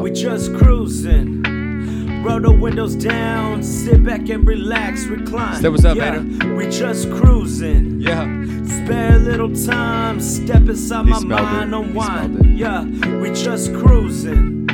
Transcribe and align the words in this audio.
We 0.00 0.10
just 0.10 0.54
cruising. 0.54 1.42
Roll 2.22 2.40
the 2.40 2.52
windows 2.52 2.94
down, 2.94 3.62
sit 3.62 4.02
back 4.02 4.28
and 4.30 4.46
relax, 4.46 5.04
recline. 5.04 5.56
Step, 5.56 5.72
what's 5.72 5.84
up, 5.84 5.96
yeah, 5.96 6.18
Vader? 6.18 6.54
We 6.54 6.70
just 6.70 7.10
cruising. 7.10 8.00
Yeah. 8.00 8.24
Spare 8.64 9.16
a 9.16 9.18
little 9.18 9.54
time, 9.54 10.20
step 10.20 10.68
inside 10.68 11.04
He 11.04 11.10
my 11.10 11.20
mind, 11.20 11.74
unwind. 11.74 12.58
Yeah, 12.58 12.84
we 12.84 13.30
just 13.32 13.74
cruising. 13.74 14.66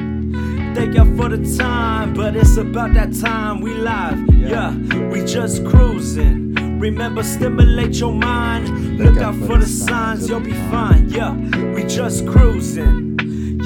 Thank 0.76 0.94
you 0.94 1.16
for 1.16 1.28
the 1.28 1.56
time, 1.56 2.14
but 2.14 2.36
it's 2.36 2.56
about 2.56 2.94
that 2.94 3.12
time 3.14 3.60
we 3.60 3.74
live. 3.74 4.32
Yeah. 4.32 4.72
Yeah, 4.74 5.08
we 5.08 5.24
just 5.24 5.64
cruising. 5.66 6.78
Remember, 6.78 7.24
stimulate 7.24 7.96
your 7.96 8.12
mind. 8.12 8.98
Look, 8.98 9.18
out 9.18 9.34
for 9.46 9.58
the 9.58 9.66
signs, 9.66 10.28
you'll 10.28 10.40
be 10.40 10.52
fine. 10.70 11.08
Yeah, 11.08 11.34
we 11.74 11.84
just 11.84 12.26
cruising. 12.28 13.15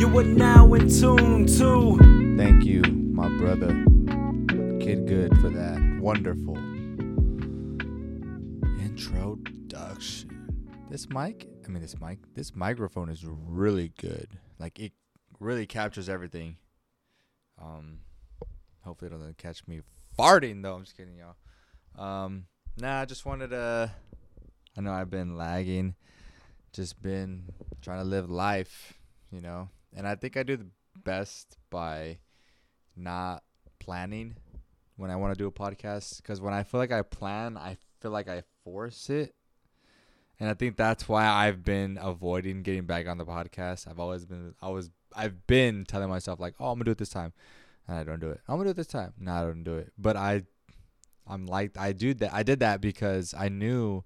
You 0.00 0.18
are 0.18 0.24
now 0.24 0.72
in 0.72 0.88
tune 0.88 1.45
to. 1.45 1.98
Thank 2.38 2.64
you, 2.64 2.80
my 2.80 3.28
brother, 3.36 3.68
Kid 4.80 5.06
Good, 5.06 5.38
for 5.42 5.50
that 5.50 5.98
wonderful 6.00 6.56
introduction. 8.80 10.64
This 10.88 11.06
mic, 11.10 11.46
I 11.66 11.68
mean, 11.68 11.82
this 11.82 12.00
mic, 12.00 12.16
this 12.34 12.56
microphone 12.56 13.10
is 13.10 13.27
really 13.27 13.92
good. 14.00 14.38
Like, 14.58 14.78
it 14.78 14.92
really 15.38 15.66
captures 15.66 16.08
everything. 16.08 16.56
Um, 17.60 17.98
hopefully, 18.80 19.10
it 19.10 19.12
doesn't 19.19 19.36
catch 19.36 19.69
me 19.69 19.82
farting, 20.19 20.62
though. 20.62 20.77
I'm 20.77 20.84
just 20.84 20.96
kidding, 20.96 21.19
y'all. 21.19 21.36
Um, 22.02 22.46
nah, 22.78 23.02
I 23.02 23.05
just 23.05 23.27
wanted 23.27 23.50
to. 23.50 23.92
I 24.78 24.80
know 24.80 24.92
I've 24.92 25.10
been 25.10 25.36
lagging, 25.36 25.94
just 26.72 27.02
been 27.02 27.52
trying 27.82 27.98
to 27.98 28.08
live 28.08 28.30
life, 28.30 28.94
you 29.30 29.42
know, 29.42 29.69
and 29.94 30.06
I 30.06 30.14
think 30.14 30.36
I 30.36 30.42
do 30.42 30.56
the 30.56 30.66
best 31.05 31.58
by 31.70 32.19
not 32.96 33.42
planning 33.78 34.36
when 34.97 35.10
I 35.10 35.16
want 35.16 35.34
to 35.34 35.38
do 35.38 35.47
a 35.47 35.52
podcast 35.52 36.19
because 36.19 36.41
when 36.41 36.55
I 36.55 36.62
feel 36.62 36.78
like 36.78 36.92
I 36.92 37.02
plan, 37.02 37.56
I 37.56 37.78
feel 38.00 38.10
like 38.10 38.28
I 38.28 38.42
force 38.64 39.10
it. 39.10 39.34
And 40.38 40.48
I 40.48 40.55
think 40.55 40.77
that's 40.77 41.08
why 41.08 41.27
I've 41.27 41.64
been 41.64 41.98
avoiding 42.00 42.62
getting 42.62 42.86
back 42.86 43.06
on 43.06 43.19
the 43.19 43.27
podcast. 43.27 43.88
I've 43.88 44.00
always 44.00 44.24
been 44.24 44.55
I 44.62 44.69
was 44.69 44.91
I've 45.14 45.47
been 45.47 45.84
telling 45.84 46.08
myself 46.08 46.41
like, 46.41 46.54
"Oh, 46.58 46.70
I'm 46.70 46.78
going 46.78 46.80
to 46.80 46.84
do 46.84 46.91
it 46.92 46.98
this 46.98 47.10
time." 47.10 47.32
And 47.86 47.98
I 47.98 48.04
don't 48.04 48.20
do 48.20 48.30
it. 48.30 48.41
I'm 48.48 48.56
going 48.56 48.69
to 48.69 48.69
do 48.69 48.70
it 48.70 48.77
this 48.77 48.86
time. 48.86 49.12
No, 49.19 49.32
I 49.32 49.41
don't 49.42 49.64
do 49.64 49.77
it. 49.77 49.92
But 49.98 50.16
I 50.16 50.42
I'm 51.27 51.47
like 51.47 51.77
I 51.77 51.92
do 51.92 52.14
that. 52.14 52.32
I 52.32 52.42
did 52.42 52.60
that 52.60 52.80
because 52.80 53.34
I 53.36 53.48
knew 53.48 54.02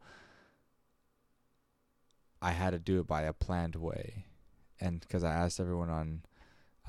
I 2.43 2.51
had 2.51 2.71
to 2.71 2.79
do 2.79 3.01
it 3.01 3.07
by 3.07 3.23
a 3.23 3.33
planned 3.33 3.77
way. 3.77 4.27
And 4.81 5.01
because 5.01 5.25
I 5.25 5.33
asked 5.33 5.61
everyone 5.61 5.91
on 5.91 6.23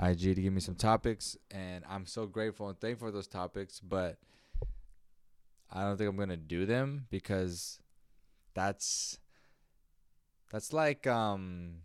IG 0.01 0.35
to 0.35 0.41
give 0.41 0.53
me 0.53 0.59
some 0.59 0.75
topics, 0.75 1.37
and 1.51 1.83
I'm 1.89 2.05
so 2.05 2.25
grateful 2.25 2.67
and 2.69 2.79
thankful 2.79 3.07
for 3.07 3.11
those 3.11 3.27
topics. 3.27 3.79
But 3.79 4.17
I 5.71 5.83
don't 5.83 5.97
think 5.97 6.09
I'm 6.09 6.17
gonna 6.17 6.37
do 6.37 6.65
them 6.65 7.05
because 7.09 7.79
that's 8.53 9.19
that's 10.51 10.73
like 10.73 11.05
um 11.07 11.81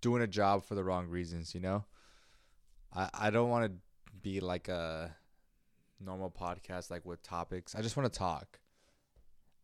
doing 0.00 0.22
a 0.22 0.26
job 0.26 0.64
for 0.64 0.74
the 0.74 0.84
wrong 0.84 1.08
reasons. 1.08 1.54
You 1.54 1.60
know, 1.60 1.84
I 2.94 3.08
I 3.14 3.30
don't 3.30 3.48
want 3.48 3.72
to 3.72 3.78
be 4.22 4.40
like 4.40 4.68
a 4.68 5.14
normal 6.00 6.30
podcast 6.30 6.90
like 6.90 7.04
with 7.04 7.22
topics. 7.22 7.74
I 7.74 7.82
just 7.82 7.96
want 7.96 8.12
to 8.12 8.18
talk. 8.18 8.60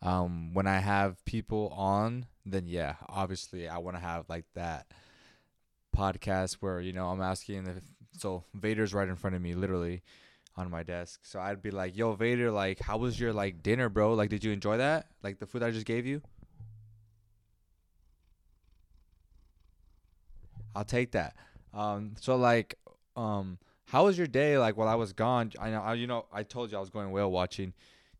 Um, 0.03 0.55
when 0.55 0.67
I 0.67 0.79
have 0.79 1.23
people 1.27 1.69
on, 1.77 2.25
then 2.47 2.67
yeah, 2.67 2.97
obviously 3.09 3.69
I 3.69 3.79
want 3.79 3.97
to 3.97 4.01
have 4.01 4.29
like 4.29 4.47
that 4.55 4.87
podcast 5.97 6.55
where 6.55 6.81
you 6.81 6.93
know 6.93 7.09
I'm 7.09 7.21
asking 7.21 7.81
so 8.17 8.45
Vader's 8.55 8.95
right 8.95 9.09
in 9.09 9.17
front 9.17 9.37
of 9.37 9.43
me 9.43 9.55
literally 9.55 10.03
on 10.57 10.71
my 10.71 10.83
desk. 10.83 11.21
So 11.25 11.41
I'd 11.41 11.63
be 11.63 11.71
like, 11.71 11.97
"Yo 11.97 12.13
Vader, 12.15 12.51
like 12.51 12.81
how 12.81 12.99
was 12.99 13.19
your 13.19 13.33
like 13.33 13.63
dinner, 13.63 13.89
bro? 13.89 14.15
Like 14.15 14.31
did 14.31 14.45
you 14.45 14.53
enjoy 14.53 14.79
that? 14.79 15.07
Like 15.23 15.39
the 15.39 15.47
food 15.47 15.63
I 15.63 15.71
just 15.71 15.87
gave 15.87 16.07
you?" 16.07 16.23
I'll 20.75 20.85
take 20.85 21.13
that. 21.13 21.35
Um 21.75 22.15
so 22.21 22.37
like 22.37 22.77
um 23.17 23.59
how 23.87 24.05
was 24.05 24.17
your 24.17 24.29
day 24.29 24.57
like 24.57 24.77
while 24.77 24.89
I 24.89 24.95
was 24.95 25.13
gone? 25.13 25.53
I 25.61 25.71
know 25.71 25.93
you 25.93 26.07
know 26.07 26.27
I 26.33 26.43
told 26.43 26.71
you 26.71 26.77
I 26.77 26.81
was 26.81 26.91
going 26.91 27.11
whale 27.11 27.31
watching 27.31 27.75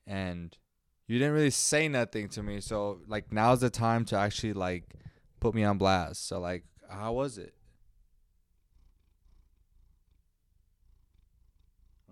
and 0.07 0.57
you 1.11 1.19
didn't 1.19 1.35
really 1.35 1.51
say 1.51 1.89
nothing 1.89 2.29
to 2.29 2.41
me. 2.41 2.61
So 2.61 3.01
like 3.09 3.33
now's 3.33 3.61
the 3.61 3.69
time 3.69 4.05
to 4.07 4.17
actually 4.17 4.53
like 4.53 4.85
put 5.41 5.57
me 5.57 5.65
on 5.65 5.77
blast. 5.77 6.29
So 6.29 6.39
like 6.39 6.63
how 6.89 7.15
was 7.15 7.37
it? 7.37 7.53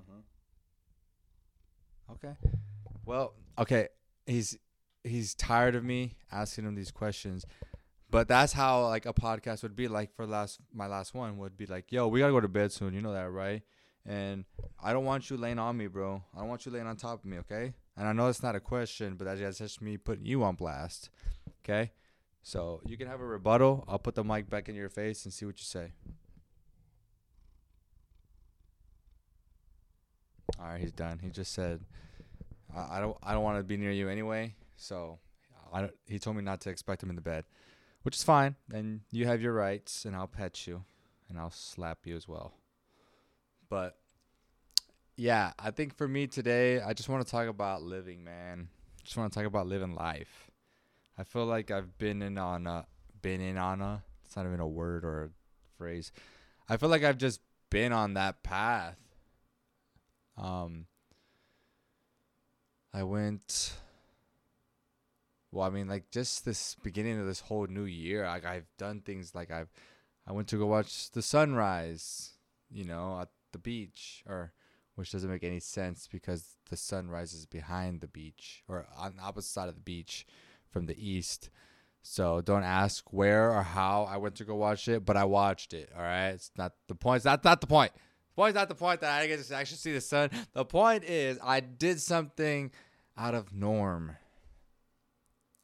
Mm-hmm. 0.00 0.18
Okay. 2.12 2.34
Well, 3.06 3.34
okay. 3.56 3.86
He's 4.26 4.58
he's 5.04 5.32
tired 5.36 5.76
of 5.76 5.84
me 5.84 6.16
asking 6.32 6.64
him 6.64 6.74
these 6.74 6.90
questions. 6.90 7.46
But 8.10 8.26
that's 8.26 8.52
how 8.52 8.82
like 8.82 9.06
a 9.06 9.12
podcast 9.12 9.62
would 9.62 9.76
be 9.76 9.86
like 9.86 10.12
for 10.16 10.26
last 10.26 10.58
my 10.74 10.88
last 10.88 11.14
one 11.14 11.38
would 11.38 11.56
be 11.56 11.66
like, 11.66 11.92
"Yo, 11.92 12.08
we 12.08 12.18
got 12.18 12.26
to 12.26 12.32
go 12.32 12.40
to 12.40 12.48
bed 12.48 12.72
soon. 12.72 12.94
You 12.94 13.02
know 13.02 13.12
that, 13.12 13.30
right?" 13.30 13.62
And 14.08 14.46
I 14.82 14.94
don't 14.94 15.04
want 15.04 15.28
you 15.28 15.36
laying 15.36 15.58
on 15.58 15.76
me, 15.76 15.86
bro. 15.86 16.22
I 16.34 16.38
don't 16.40 16.48
want 16.48 16.64
you 16.64 16.72
laying 16.72 16.86
on 16.86 16.96
top 16.96 17.20
of 17.20 17.24
me, 17.26 17.36
okay? 17.38 17.74
And 17.94 18.08
I 18.08 18.12
know 18.14 18.28
it's 18.28 18.42
not 18.42 18.56
a 18.56 18.60
question, 18.60 19.16
but 19.16 19.26
that's 19.26 19.58
just 19.58 19.82
me 19.82 19.98
putting 19.98 20.24
you 20.24 20.42
on 20.42 20.54
blast. 20.54 21.10
Okay? 21.62 21.92
So, 22.42 22.80
you 22.86 22.96
can 22.96 23.06
have 23.06 23.20
a 23.20 23.26
rebuttal. 23.26 23.84
I'll 23.86 23.98
put 23.98 24.14
the 24.14 24.24
mic 24.24 24.48
back 24.48 24.70
in 24.70 24.74
your 24.74 24.88
face 24.88 25.26
and 25.26 25.34
see 25.34 25.44
what 25.44 25.58
you 25.58 25.64
say. 25.64 25.92
All 30.58 30.66
right, 30.66 30.80
he's 30.80 30.92
done. 30.92 31.18
He 31.22 31.28
just 31.28 31.52
said, 31.52 31.80
"I, 32.74 32.96
I 32.96 33.00
don't, 33.00 33.16
I 33.22 33.32
don't 33.34 33.42
want 33.42 33.58
to 33.58 33.62
be 33.62 33.76
near 33.76 33.92
you 33.92 34.08
anyway." 34.08 34.54
So, 34.76 35.18
I 35.72 35.82
don't, 35.82 35.92
he 36.06 36.18
told 36.18 36.36
me 36.36 36.42
not 36.42 36.62
to 36.62 36.70
expect 36.70 37.02
him 37.02 37.10
in 37.10 37.16
the 37.16 37.22
bed, 37.22 37.44
which 38.02 38.16
is 38.16 38.24
fine. 38.24 38.56
And 38.72 39.02
you 39.12 39.26
have 39.26 39.42
your 39.42 39.52
rights, 39.52 40.06
and 40.06 40.16
I'll 40.16 40.26
pet 40.26 40.66
you, 40.66 40.84
and 41.28 41.38
I'll 41.38 41.50
slap 41.50 42.06
you 42.06 42.16
as 42.16 42.26
well. 42.26 42.54
But 43.68 43.96
yeah, 45.16 45.52
I 45.58 45.70
think 45.70 45.96
for 45.96 46.08
me 46.08 46.26
today, 46.26 46.80
I 46.80 46.92
just 46.92 47.08
want 47.08 47.24
to 47.24 47.30
talk 47.30 47.48
about 47.48 47.82
living, 47.82 48.24
man. 48.24 48.68
Just 49.04 49.16
want 49.16 49.32
to 49.32 49.38
talk 49.38 49.46
about 49.46 49.66
living 49.66 49.94
life. 49.94 50.50
I 51.18 51.24
feel 51.24 51.44
like 51.44 51.70
I've 51.70 51.98
been 51.98 52.22
in 52.22 52.38
on 52.38 52.66
a, 52.66 52.86
been 53.20 53.40
in 53.40 53.58
on 53.58 53.80
a. 53.82 54.02
It's 54.24 54.36
not 54.36 54.46
even 54.46 54.60
a 54.60 54.68
word 54.68 55.04
or 55.04 55.24
a 55.24 55.30
phrase. 55.76 56.12
I 56.68 56.76
feel 56.76 56.88
like 56.88 57.02
I've 57.02 57.18
just 57.18 57.40
been 57.70 57.92
on 57.92 58.14
that 58.14 58.42
path. 58.42 58.96
Um, 60.36 60.86
I 62.94 63.02
went. 63.02 63.72
Well, 65.50 65.66
I 65.66 65.70
mean, 65.70 65.88
like 65.88 66.10
just 66.10 66.44
this 66.44 66.76
beginning 66.82 67.18
of 67.18 67.26
this 67.26 67.40
whole 67.40 67.66
new 67.66 67.84
year, 67.84 68.24
like 68.26 68.44
I've 68.44 68.66
done 68.76 69.00
things 69.00 69.34
like 69.34 69.50
I've, 69.50 69.70
I 70.26 70.32
went 70.32 70.46
to 70.48 70.58
go 70.58 70.66
watch 70.66 71.10
the 71.10 71.22
sunrise, 71.22 72.32
you 72.70 72.84
know, 72.84 73.26
the 73.52 73.58
beach, 73.58 74.22
or 74.26 74.52
which 74.94 75.12
doesn't 75.12 75.30
make 75.30 75.44
any 75.44 75.60
sense 75.60 76.08
because 76.10 76.56
the 76.70 76.76
sun 76.76 77.08
rises 77.08 77.46
behind 77.46 78.00
the 78.00 78.08
beach 78.08 78.64
or 78.68 78.86
on 78.96 79.16
the 79.16 79.22
opposite 79.22 79.50
side 79.50 79.68
of 79.68 79.74
the 79.76 79.80
beach 79.80 80.26
from 80.70 80.86
the 80.86 80.98
east. 80.98 81.50
So 82.02 82.40
don't 82.40 82.64
ask 82.64 83.12
where 83.12 83.52
or 83.52 83.62
how 83.62 84.04
I 84.04 84.16
went 84.16 84.36
to 84.36 84.44
go 84.44 84.54
watch 84.54 84.88
it, 84.88 85.04
but 85.04 85.16
I 85.16 85.24
watched 85.24 85.74
it. 85.74 85.90
All 85.94 86.02
right, 86.02 86.30
it's 86.30 86.50
not 86.56 86.72
the 86.88 86.94
point. 86.94 87.22
That's 87.22 87.44
not 87.44 87.60
the 87.60 87.66
point. 87.66 87.92
The 87.94 88.34
point's 88.42 88.54
not 88.54 88.68
the 88.68 88.74
point 88.74 89.00
that 89.00 89.20
I 89.20 89.26
get 89.26 89.42
to 89.42 89.54
actually 89.54 89.78
see 89.78 89.92
the 89.92 90.00
sun. 90.00 90.30
The 90.52 90.64
point 90.64 91.04
is 91.04 91.38
I 91.42 91.60
did 91.60 92.00
something 92.00 92.70
out 93.16 93.34
of 93.34 93.52
norm. 93.52 94.16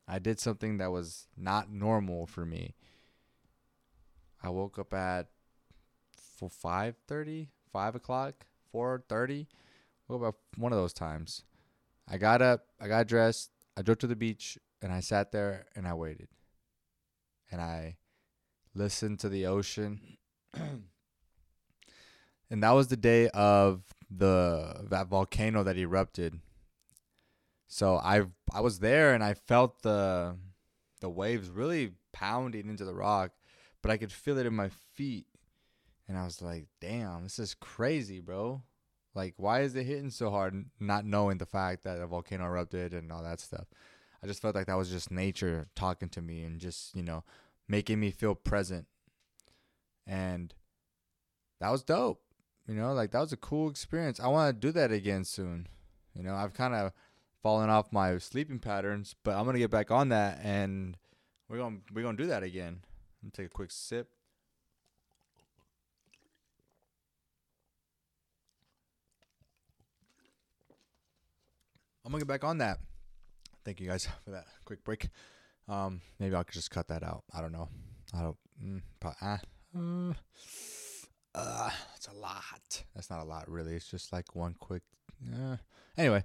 I 0.07 0.19
did 0.19 0.39
something 0.39 0.79
that 0.79 0.91
was 0.91 1.29
not 1.37 1.71
normal 1.73 2.27
for 2.27 2.45
me. 2.45 2.75
I 4.43 4.51
woke 4.51 4.79
up 4.79 4.93
at 4.93 5.29
for 6.37 6.51
5:30, 6.51 7.49
5 7.75 7.97
o'clock, 7.97 8.47
4:30. 8.73 9.49
What 10.07 10.17
about 10.17 10.37
one 10.57 10.73
of 10.73 10.79
those 10.79 10.93
times. 10.93 11.43
I 12.09 12.19
got 12.19 12.41
up, 12.41 12.67
I 12.81 12.87
got 12.87 13.09
dressed, 13.09 13.51
I 13.77 13.83
drove 13.83 13.99
to 13.99 14.07
the 14.07 14.15
beach, 14.15 14.59
and 14.81 14.93
I 14.93 15.01
sat 15.01 15.33
there 15.33 15.67
and 15.75 15.89
I 15.89 15.95
waited. 15.95 16.29
And 17.51 17.61
I 17.61 17.97
listened 18.75 19.19
to 19.21 19.29
the 19.29 19.47
ocean. 19.47 20.19
and 20.55 20.85
that 22.51 22.71
was 22.71 22.87
the 22.87 22.97
day 22.97 23.29
of 23.31 23.83
the 24.09 24.87
that 24.91 25.09
volcano 25.09 25.65
that 25.65 25.77
erupted. 25.77 26.39
So 27.67 27.97
I 27.97 28.27
I 28.53 28.61
was 28.61 28.79
there 28.79 29.15
and 29.15 29.25
I 29.25 29.35
felt 29.35 29.83
the 29.83 30.37
the 31.01 31.11
waves 31.11 31.51
really 31.51 31.93
pounding 32.13 32.69
into 32.69 32.85
the 32.85 32.95
rock, 32.95 33.33
but 33.83 33.91
I 33.91 33.97
could 33.97 34.13
feel 34.13 34.39
it 34.39 34.47
in 34.47 34.55
my 34.55 34.69
feet. 34.95 35.27
And 36.09 36.19
I 36.19 36.25
was 36.25 36.43
like, 36.43 36.67
"Damn, 36.81 37.25
this 37.25 37.39
is 37.39 37.55
crazy, 37.55 38.21
bro. 38.21 38.63
Like 39.15 39.35
why 39.37 39.61
is 39.61 39.75
it 39.77 39.85
hitting 39.85 40.11
so 40.11 40.31
hard 40.31 40.67
not 40.81 41.05
knowing 41.05 41.39
the 41.39 41.47
fact 41.47 41.85
that 41.85 42.01
a 42.01 42.07
volcano 42.07 42.45
erupted 42.45 42.93
and 42.95 43.11
all 43.13 43.23
that 43.23 43.41
stuff?" 43.41 43.67
I 44.23 44.27
just 44.27 44.41
felt 44.41 44.55
like 44.55 44.67
that 44.69 44.79
was 44.79 44.91
just 44.91 45.11
nature 45.11 45.69
talking 45.75 46.09
to 46.11 46.23
me 46.23 46.45
and 46.45 46.59
just, 46.59 46.97
you 46.97 47.03
know, 47.03 47.25
making 47.69 48.01
me 48.01 48.11
feel 48.11 48.35
present. 48.35 48.87
And 50.07 50.55
that 51.61 51.71
was 51.71 51.83
dope. 51.83 52.23
You 52.67 52.75
know, 52.75 52.95
like 52.95 53.11
that 53.11 53.21
was 53.21 53.35
a 53.35 53.37
cool 53.37 53.69
experience. 53.69 54.19
I 54.19 54.29
want 54.29 54.55
to 54.55 54.67
do 54.67 54.73
that 54.73 54.91
again 54.91 55.25
soon. 55.25 55.69
You 56.15 56.23
know, 56.23 56.35
I've 56.35 56.55
kind 56.55 56.75
of 56.75 56.93
fallen 57.43 57.69
off 57.69 57.93
my 57.93 58.17
sleeping 58.17 58.59
patterns, 58.59 59.15
but 59.23 59.37
I'm 59.37 59.45
gonna 59.45 59.59
get 59.59 59.71
back 59.71 59.91
on 59.91 60.09
that, 60.09 60.39
and 60.43 60.97
we're 61.49 61.59
gonna 61.59 61.81
we're 61.93 62.03
gonna 62.03 62.17
do 62.17 62.27
that 62.29 62.43
again. 62.43 62.81
Let 63.23 63.25
me 63.25 63.31
take 63.31 63.47
a 63.47 63.51
quick 63.51 63.71
sip. 63.71 64.09
I'm 72.05 72.11
gonna 72.11 72.21
get 72.21 72.29
back 72.29 72.45
on 72.45 72.59
that. 72.59 72.79
Thank 73.65 73.81
you 73.81 73.89
guys 73.89 74.07
for 74.25 74.31
that 74.33 74.45
quick 74.65 74.85
break. 74.85 75.09
Um, 75.69 76.03
maybe 76.19 76.35
I 76.37 76.43
could 76.43 76.55
just 76.55 76.71
cut 76.71 76.89
that 76.89 77.03
out. 77.03 77.25
I 77.33 77.41
don't 77.41 77.53
know. 77.53 77.69
I 78.13 78.23
don't. 78.23 78.37
Mm, 78.63 78.83
but, 79.01 79.15
ah, 79.23 79.41
uh, 79.77 80.13
uh, 81.35 81.71
it's 81.97 82.09
a 82.09 82.15
lot. 82.15 82.85
That's 82.95 83.11
not 83.11 83.21
a 83.21 83.25
lot, 83.25 83.51
really. 83.51 83.75
It's 83.75 83.91
just 83.91 84.13
like 84.13 84.37
one 84.37 84.55
quick. 84.59 84.83
Uh, 85.33 85.57
anyway, 85.97 86.25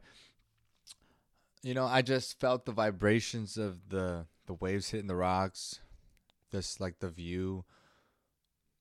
you 1.63 1.73
know, 1.73 1.85
I 1.85 2.01
just 2.01 2.39
felt 2.39 2.65
the 2.65 2.71
vibrations 2.71 3.57
of 3.57 3.89
the 3.89 4.25
the 4.45 4.53
waves 4.55 4.89
hitting 4.89 5.07
the 5.07 5.15
rocks, 5.15 5.79
just 6.51 6.79
like 6.79 6.99
the 6.99 7.09
view. 7.09 7.63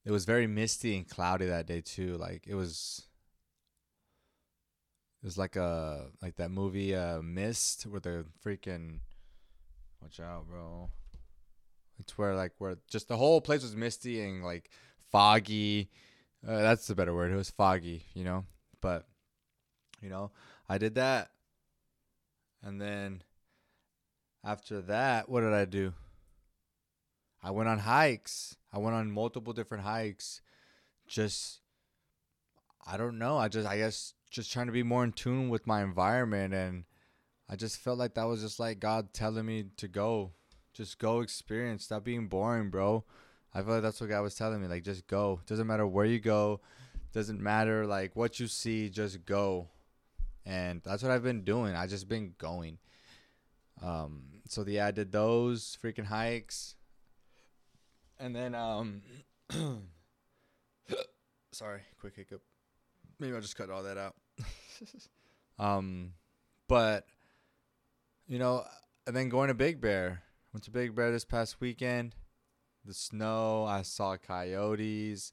It 0.04 0.10
was 0.10 0.24
very 0.24 0.46
misty 0.46 0.96
and 0.96 1.08
cloudy 1.08 1.46
that 1.46 1.66
day 1.66 1.80
too. 1.80 2.16
Like 2.16 2.44
it 2.46 2.54
was 2.54 3.07
it 5.22 5.26
was 5.26 5.38
like 5.38 5.56
a 5.56 6.06
like 6.22 6.36
that 6.36 6.50
movie 6.50 6.94
uh 6.94 7.20
Mist 7.20 7.82
where 7.84 8.00
the 8.00 8.24
freaking 8.44 9.00
watch 10.00 10.20
out, 10.20 10.46
bro. 10.48 10.90
It's 11.98 12.16
where 12.16 12.34
like 12.34 12.52
where 12.58 12.76
just 12.88 13.08
the 13.08 13.16
whole 13.16 13.40
place 13.40 13.62
was 13.62 13.74
misty 13.74 14.20
and 14.20 14.44
like 14.44 14.70
foggy. 15.10 15.90
Uh, 16.46 16.58
that's 16.58 16.86
the 16.86 16.94
better 16.94 17.14
word. 17.14 17.32
It 17.32 17.36
was 17.36 17.50
foggy, 17.50 18.04
you 18.14 18.22
know. 18.22 18.44
But 18.80 19.06
you 20.00 20.08
know, 20.08 20.30
I 20.68 20.78
did 20.78 20.94
that. 20.94 21.30
And 22.62 22.80
then 22.80 23.22
after 24.44 24.80
that, 24.82 25.28
what 25.28 25.40
did 25.40 25.52
I 25.52 25.64
do? 25.64 25.94
I 27.42 27.50
went 27.50 27.68
on 27.68 27.80
hikes. 27.80 28.56
I 28.72 28.78
went 28.78 28.96
on 28.96 29.10
multiple 29.10 29.52
different 29.52 29.84
hikes. 29.84 30.40
Just 31.06 31.60
I 32.86 32.96
don't 32.96 33.18
know. 33.18 33.36
I 33.36 33.48
just 33.48 33.66
I 33.66 33.78
guess 33.78 34.14
just 34.30 34.52
trying 34.52 34.66
to 34.66 34.72
be 34.72 34.82
more 34.82 35.04
in 35.04 35.12
tune 35.12 35.48
with 35.48 35.66
my 35.66 35.82
environment 35.82 36.54
and 36.54 36.84
I 37.48 37.56
just 37.56 37.78
felt 37.78 37.98
like 37.98 38.14
that 38.14 38.24
was 38.24 38.42
just 38.42 38.60
like 38.60 38.78
God 38.78 39.14
telling 39.14 39.46
me 39.46 39.64
to 39.78 39.88
go. 39.88 40.32
Just 40.74 40.98
go 40.98 41.20
experience. 41.20 41.84
Stop 41.84 42.04
being 42.04 42.28
boring, 42.28 42.68
bro. 42.68 43.04
I 43.54 43.62
feel 43.62 43.74
like 43.74 43.82
that's 43.82 44.00
what 44.00 44.10
God 44.10 44.20
was 44.20 44.34
telling 44.34 44.60
me. 44.60 44.68
Like 44.68 44.84
just 44.84 45.06
go. 45.06 45.40
Doesn't 45.46 45.66
matter 45.66 45.86
where 45.86 46.04
you 46.04 46.20
go. 46.20 46.60
Doesn't 47.12 47.40
matter 47.40 47.86
like 47.86 48.14
what 48.14 48.38
you 48.38 48.46
see, 48.48 48.90
just 48.90 49.24
go. 49.24 49.68
And 50.44 50.82
that's 50.84 51.02
what 51.02 51.10
I've 51.10 51.22
been 51.22 51.42
doing. 51.42 51.74
I 51.74 51.86
just 51.86 52.08
been 52.08 52.34
going. 52.36 52.78
Um 53.82 54.24
so 54.46 54.64
yeah, 54.66 54.86
I 54.86 54.90
did 54.90 55.10
those 55.10 55.78
freaking 55.82 56.04
hikes. 56.06 56.74
And 58.18 58.36
then 58.36 58.54
um 58.54 59.00
sorry, 61.52 61.80
quick 61.98 62.16
hiccup. 62.16 62.42
Maybe 63.20 63.34
I'll 63.34 63.40
just 63.40 63.56
cut 63.56 63.70
all 63.70 63.82
that 63.82 63.98
out. 63.98 64.14
um, 65.58 66.12
but 66.68 67.06
you 68.26 68.38
know, 68.38 68.64
and 69.06 69.16
then 69.16 69.28
going 69.28 69.48
to 69.48 69.54
Big 69.54 69.80
Bear. 69.80 70.22
Went 70.52 70.64
to 70.64 70.70
Big 70.70 70.94
Bear 70.94 71.10
this 71.10 71.24
past 71.24 71.60
weekend. 71.60 72.14
The 72.84 72.94
snow. 72.94 73.64
I 73.64 73.82
saw 73.82 74.16
coyotes. 74.16 75.32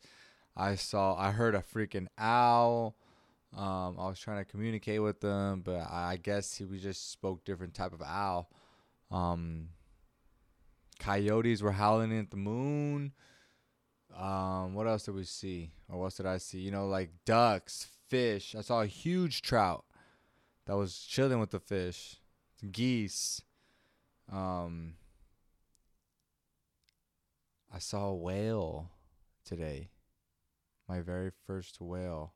I 0.56 0.76
saw. 0.76 1.16
I 1.16 1.32
heard 1.32 1.56
a 1.56 1.62
freaking 1.62 2.08
owl. 2.18 2.96
Um, 3.56 3.96
I 3.98 4.08
was 4.08 4.20
trying 4.20 4.44
to 4.44 4.46
communicate 4.46 5.02
with 5.02 5.22
them, 5.22 5.62
but 5.64 5.88
I 5.90 6.20
guess 6.22 6.60
we 6.60 6.80
just 6.80 7.12
spoke 7.12 7.46
different 7.46 7.74
type 7.74 7.94
of 7.94 8.02
owl. 8.02 8.50
Um, 9.12 9.70
coyotes 11.00 11.62
were 11.62 11.72
howling 11.72 12.18
at 12.18 12.32
the 12.32 12.38
moon. 12.38 13.14
Um, 14.18 14.74
what 14.74 14.88
else 14.88 15.04
did 15.04 15.16
we 15.16 15.26
see? 15.26 15.72
Or 15.90 16.00
what 16.00 16.06
else 16.06 16.18
did 16.18 16.26
I 16.26 16.38
see? 16.38 16.60
You 16.60 16.72
know, 16.72 16.88
like 16.88 17.10
ducks, 17.26 17.88
fish. 18.08 18.56
I 18.58 18.62
saw 18.62 18.82
a 18.82 18.88
huge 18.88 19.42
trout 19.42 19.84
that 20.66 20.78
was 20.78 21.00
chilling 21.00 21.40
with 21.40 21.52
the 21.52 21.60
fish. 21.60 22.18
Geese. 22.72 23.42
Um, 24.32 24.94
I 27.74 27.80
saw 27.80 28.06
a 28.06 28.16
whale 28.16 28.90
today. 29.44 29.90
My 30.88 31.02
very 31.02 31.32
first 31.46 31.82
whale. 31.82 32.34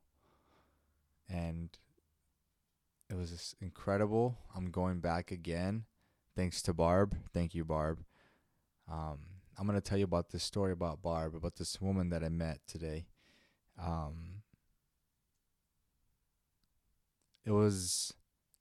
And 1.28 1.70
it 3.08 3.16
was 3.16 3.56
incredible. 3.60 4.36
I'm 4.54 4.70
going 4.70 5.00
back 5.00 5.30
again. 5.30 5.84
Thanks 6.36 6.62
to 6.62 6.74
Barb. 6.74 7.16
Thank 7.32 7.54
you, 7.54 7.64
Barb. 7.64 8.04
Um, 8.90 9.18
I'm 9.58 9.66
gonna 9.66 9.80
tell 9.80 9.98
you 9.98 10.04
about 10.04 10.30
this 10.30 10.42
story 10.42 10.72
about 10.72 11.02
Barb, 11.02 11.34
about 11.34 11.56
this 11.56 11.80
woman 11.80 12.10
that 12.10 12.24
I 12.24 12.28
met 12.28 12.60
today. 12.66 13.06
Um, 13.78 14.42
it 17.44 17.50
was 17.50 18.14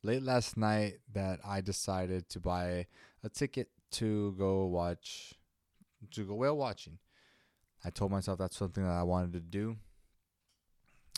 late 0.03 0.23
last 0.23 0.57
night 0.57 0.99
that 1.13 1.39
I 1.45 1.61
decided 1.61 2.29
to 2.29 2.39
buy 2.39 2.87
a 3.23 3.29
ticket 3.29 3.69
to 3.91 4.33
go 4.37 4.65
watch, 4.65 5.33
to 6.11 6.23
go 6.23 6.35
whale 6.35 6.57
watching. 6.57 6.99
I 7.83 7.89
told 7.89 8.11
myself 8.11 8.39
that's 8.39 8.57
something 8.57 8.83
that 8.83 8.91
I 8.91 9.03
wanted 9.03 9.33
to 9.33 9.39
do. 9.39 9.77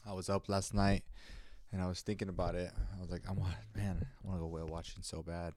I 0.08 0.14
was 0.14 0.30
up 0.30 0.50
last 0.50 0.74
night 0.74 1.04
and 1.72 1.82
I 1.82 1.88
was 1.88 2.02
thinking 2.02 2.30
about 2.30 2.56
it. 2.56 2.72
I 2.96 3.02
was 3.02 3.10
like, 3.10 3.24
I 3.28 3.34
want, 3.34 3.54
man, 3.76 4.06
I 4.24 4.28
want 4.28 4.40
to 4.40 4.42
go 4.42 4.48
whale 4.48 4.68
watching 4.68 5.04
so 5.04 5.24
bad. 5.24 5.54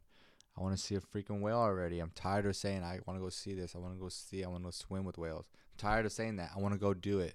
I 0.56 0.62
want 0.62 0.76
to 0.76 0.82
see 0.82 0.94
a 0.94 1.00
freaking 1.00 1.40
whale 1.40 1.58
already. 1.58 1.98
I'm 1.98 2.12
tired 2.14 2.46
of 2.46 2.54
saying 2.54 2.84
I 2.84 3.00
want 3.06 3.18
to 3.18 3.22
go 3.22 3.28
see 3.28 3.54
this. 3.54 3.74
I 3.74 3.78
want 3.78 3.94
to 3.94 4.00
go 4.00 4.08
see. 4.08 4.44
I 4.44 4.48
want 4.48 4.64
to 4.64 4.72
swim 4.72 5.04
with 5.04 5.18
whales. 5.18 5.46
I'm 5.52 5.78
tired 5.78 6.06
of 6.06 6.12
saying 6.12 6.36
that. 6.36 6.50
I 6.54 6.60
want 6.60 6.74
to 6.74 6.80
go 6.80 6.94
do 6.94 7.18
it. 7.18 7.34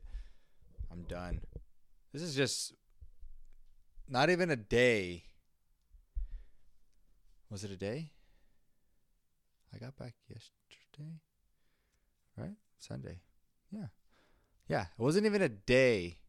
I'm 0.92 1.04
done. 1.04 1.42
This 2.14 2.22
is 2.22 2.34
just 2.34 2.74
not 4.08 4.30
even 4.30 4.50
a 4.50 4.56
day. 4.56 5.24
Was 7.52 7.64
it 7.64 7.72
a 7.72 7.78
day? 7.78 8.12
I 9.74 9.78
got 9.78 9.98
back 9.98 10.14
yesterday. 10.28 11.20
Right? 12.38 12.56
Sunday. 12.80 13.20
Yeah. 13.72 13.88
Yeah. 14.68 14.86
It 14.98 15.02
wasn't 15.02 15.26
even 15.26 15.42
a 15.42 15.50
day 15.50 16.20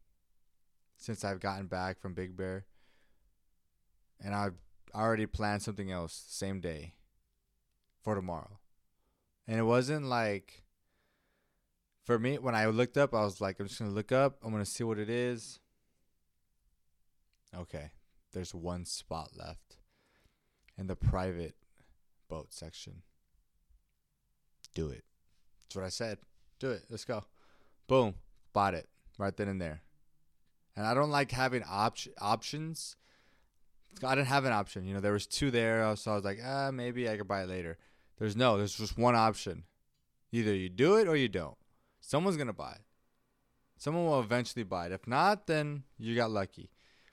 since 0.97 1.23
I've 1.23 1.39
gotten 1.39 1.67
back 1.67 1.99
from 1.99 2.13
Big 2.13 2.35
Bear. 2.35 2.65
And 4.19 4.35
Already 4.93 5.25
planned 5.25 5.61
something 5.61 5.91
else 5.91 6.23
same 6.27 6.59
day 6.59 6.93
for 8.01 8.15
tomorrow. 8.15 8.59
And 9.47 9.59
it 9.59 9.63
wasn't 9.63 10.05
like 10.05 10.63
for 12.03 12.19
me 12.19 12.37
when 12.37 12.55
I 12.55 12.65
looked 12.67 12.97
up, 12.97 13.13
I 13.13 13.21
was 13.21 13.41
like, 13.41 13.59
I'm 13.59 13.67
just 13.67 13.79
gonna 13.79 13.91
look 13.91 14.11
up, 14.11 14.37
I'm 14.43 14.51
gonna 14.51 14.65
see 14.65 14.83
what 14.83 14.99
it 14.99 15.09
is. 15.09 15.59
Okay. 17.55 17.91
There's 18.33 18.55
one 18.55 18.85
spot 18.85 19.31
left 19.35 19.77
in 20.77 20.87
the 20.87 20.95
private 20.95 21.55
boat 22.29 22.53
section. 22.53 23.01
Do 24.73 24.89
it. 24.89 25.03
That's 25.63 25.75
what 25.75 25.85
I 25.85 25.89
said. 25.89 26.17
Do 26.59 26.71
it. 26.71 26.83
Let's 26.89 27.03
go. 27.03 27.25
Boom. 27.87 28.15
Bought 28.53 28.73
it 28.73 28.87
right 29.17 29.35
then 29.35 29.49
and 29.49 29.61
there. 29.61 29.81
And 30.75 30.85
I 30.85 30.93
don't 30.93 31.09
like 31.09 31.31
having 31.31 31.63
op- 31.69 31.97
options 32.19 32.95
I 34.03 34.15
didn't 34.15 34.27
have 34.27 34.45
an 34.45 34.53
option. 34.53 34.85
You 34.85 34.93
know, 34.93 34.99
there 34.99 35.13
was 35.13 35.27
two 35.27 35.51
there, 35.51 35.95
so 35.95 36.11
I 36.11 36.15
was 36.15 36.23
like, 36.23 36.39
ah, 36.43 36.71
maybe 36.71 37.09
I 37.09 37.17
could 37.17 37.27
buy 37.27 37.43
it 37.43 37.49
later. 37.49 37.77
There's 38.17 38.35
no, 38.35 38.57
there's 38.57 38.75
just 38.75 38.97
one 38.97 39.15
option. 39.15 39.63
Either 40.31 40.53
you 40.53 40.69
do 40.69 40.95
it 40.95 41.07
or 41.07 41.15
you 41.15 41.27
don't. 41.27 41.57
Someone's 41.99 42.37
gonna 42.37 42.53
buy 42.53 42.73
it. 42.73 42.81
Someone 43.77 44.05
will 44.05 44.19
eventually 44.19 44.63
buy 44.63 44.87
it. 44.87 44.91
If 44.91 45.07
not, 45.07 45.47
then 45.47 45.83
you 45.97 46.15
got 46.15 46.31
lucky. 46.31 46.69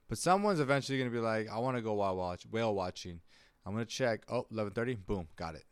But 0.08 0.18
someone's 0.18 0.60
eventually 0.60 0.98
gonna 0.98 1.10
be 1.10 1.18
like, 1.18 1.48
I 1.48 1.58
want 1.58 1.76
to 1.76 1.82
go 1.82 1.94
whale 1.94 2.16
watch 2.16 2.46
whale 2.50 2.74
watching. 2.74 3.20
I'm 3.64 3.72
gonna 3.72 3.84
check. 3.84 4.22
Oh, 4.28 4.46
11:30. 4.52 5.06
Boom, 5.06 5.28
got 5.36 5.54
it. 5.54 5.64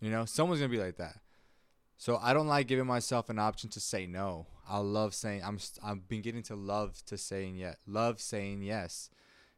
You 0.00 0.10
know, 0.10 0.24
someone's 0.24 0.60
gonna 0.60 0.70
be 0.70 0.78
like 0.78 0.96
that. 0.96 1.16
So 1.96 2.16
I 2.16 2.32
don't 2.32 2.48
like 2.48 2.66
giving 2.66 2.86
myself 2.86 3.30
an 3.30 3.38
option 3.38 3.70
to 3.70 3.80
say 3.80 4.06
no. 4.06 4.46
I 4.68 4.78
love 4.78 5.14
saying 5.14 5.42
I'm. 5.44 5.58
I've 5.82 6.08
been 6.08 6.22
getting 6.22 6.42
to 6.44 6.56
love 6.56 7.04
to 7.06 7.16
saying 7.16 7.56
yes. 7.56 7.76
Love 7.86 8.20
saying 8.20 8.62
yes 8.62 9.10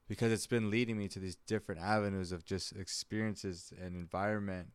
because 0.09 0.33
it's 0.33 0.47
been 0.47 0.71
leading 0.71 0.99
me 0.99 1.09
to 1.09 1.19
these 1.19 1.37
different 1.47 1.81
avenues 1.81 2.33
of 2.33 2.45
just 2.45 2.73
experiences 2.77 3.73
and 3.81 3.97
environment 3.97 4.69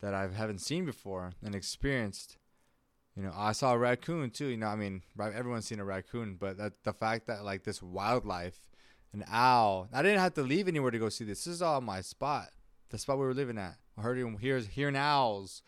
that 0.00 0.14
I 0.14 0.28
haven't 0.28 0.60
seen 0.60 0.84
before 0.84 1.32
and 1.42 1.54
experienced. 1.54 2.36
You 3.16 3.22
know, 3.22 3.32
I 3.36 3.52
saw 3.52 3.72
a 3.72 3.78
raccoon 3.78 4.30
too. 4.30 4.46
You 4.46 4.56
know, 4.56 4.68
I 4.68 4.76
mean, 4.76 5.02
everyone's 5.18 5.66
seen 5.66 5.80
a 5.80 5.84
raccoon, 5.84 6.36
but 6.38 6.56
that, 6.58 6.84
the 6.84 6.92
fact 6.92 7.26
that 7.26 7.44
like 7.44 7.64
this 7.64 7.82
wildlife, 7.82 8.70
an 9.12 9.24
owl, 9.28 9.88
I 9.92 10.02
didn't 10.02 10.20
have 10.20 10.34
to 10.34 10.42
leave 10.42 10.68
anywhere 10.68 10.90
to 10.90 10.98
go 10.98 11.08
see 11.08 11.24
this. 11.24 11.44
This 11.44 11.54
is 11.54 11.62
all 11.62 11.80
my 11.80 12.00
spot, 12.00 12.48
the 12.90 12.98
spot 12.98 13.18
we 13.18 13.24
were 13.24 13.34
living 13.34 13.58
at. 13.58 13.76
I 13.98 14.02
heard 14.02 14.18
him 14.18 14.38
here's 14.40 14.68
hearing 14.68 14.96
owls, 14.96 15.62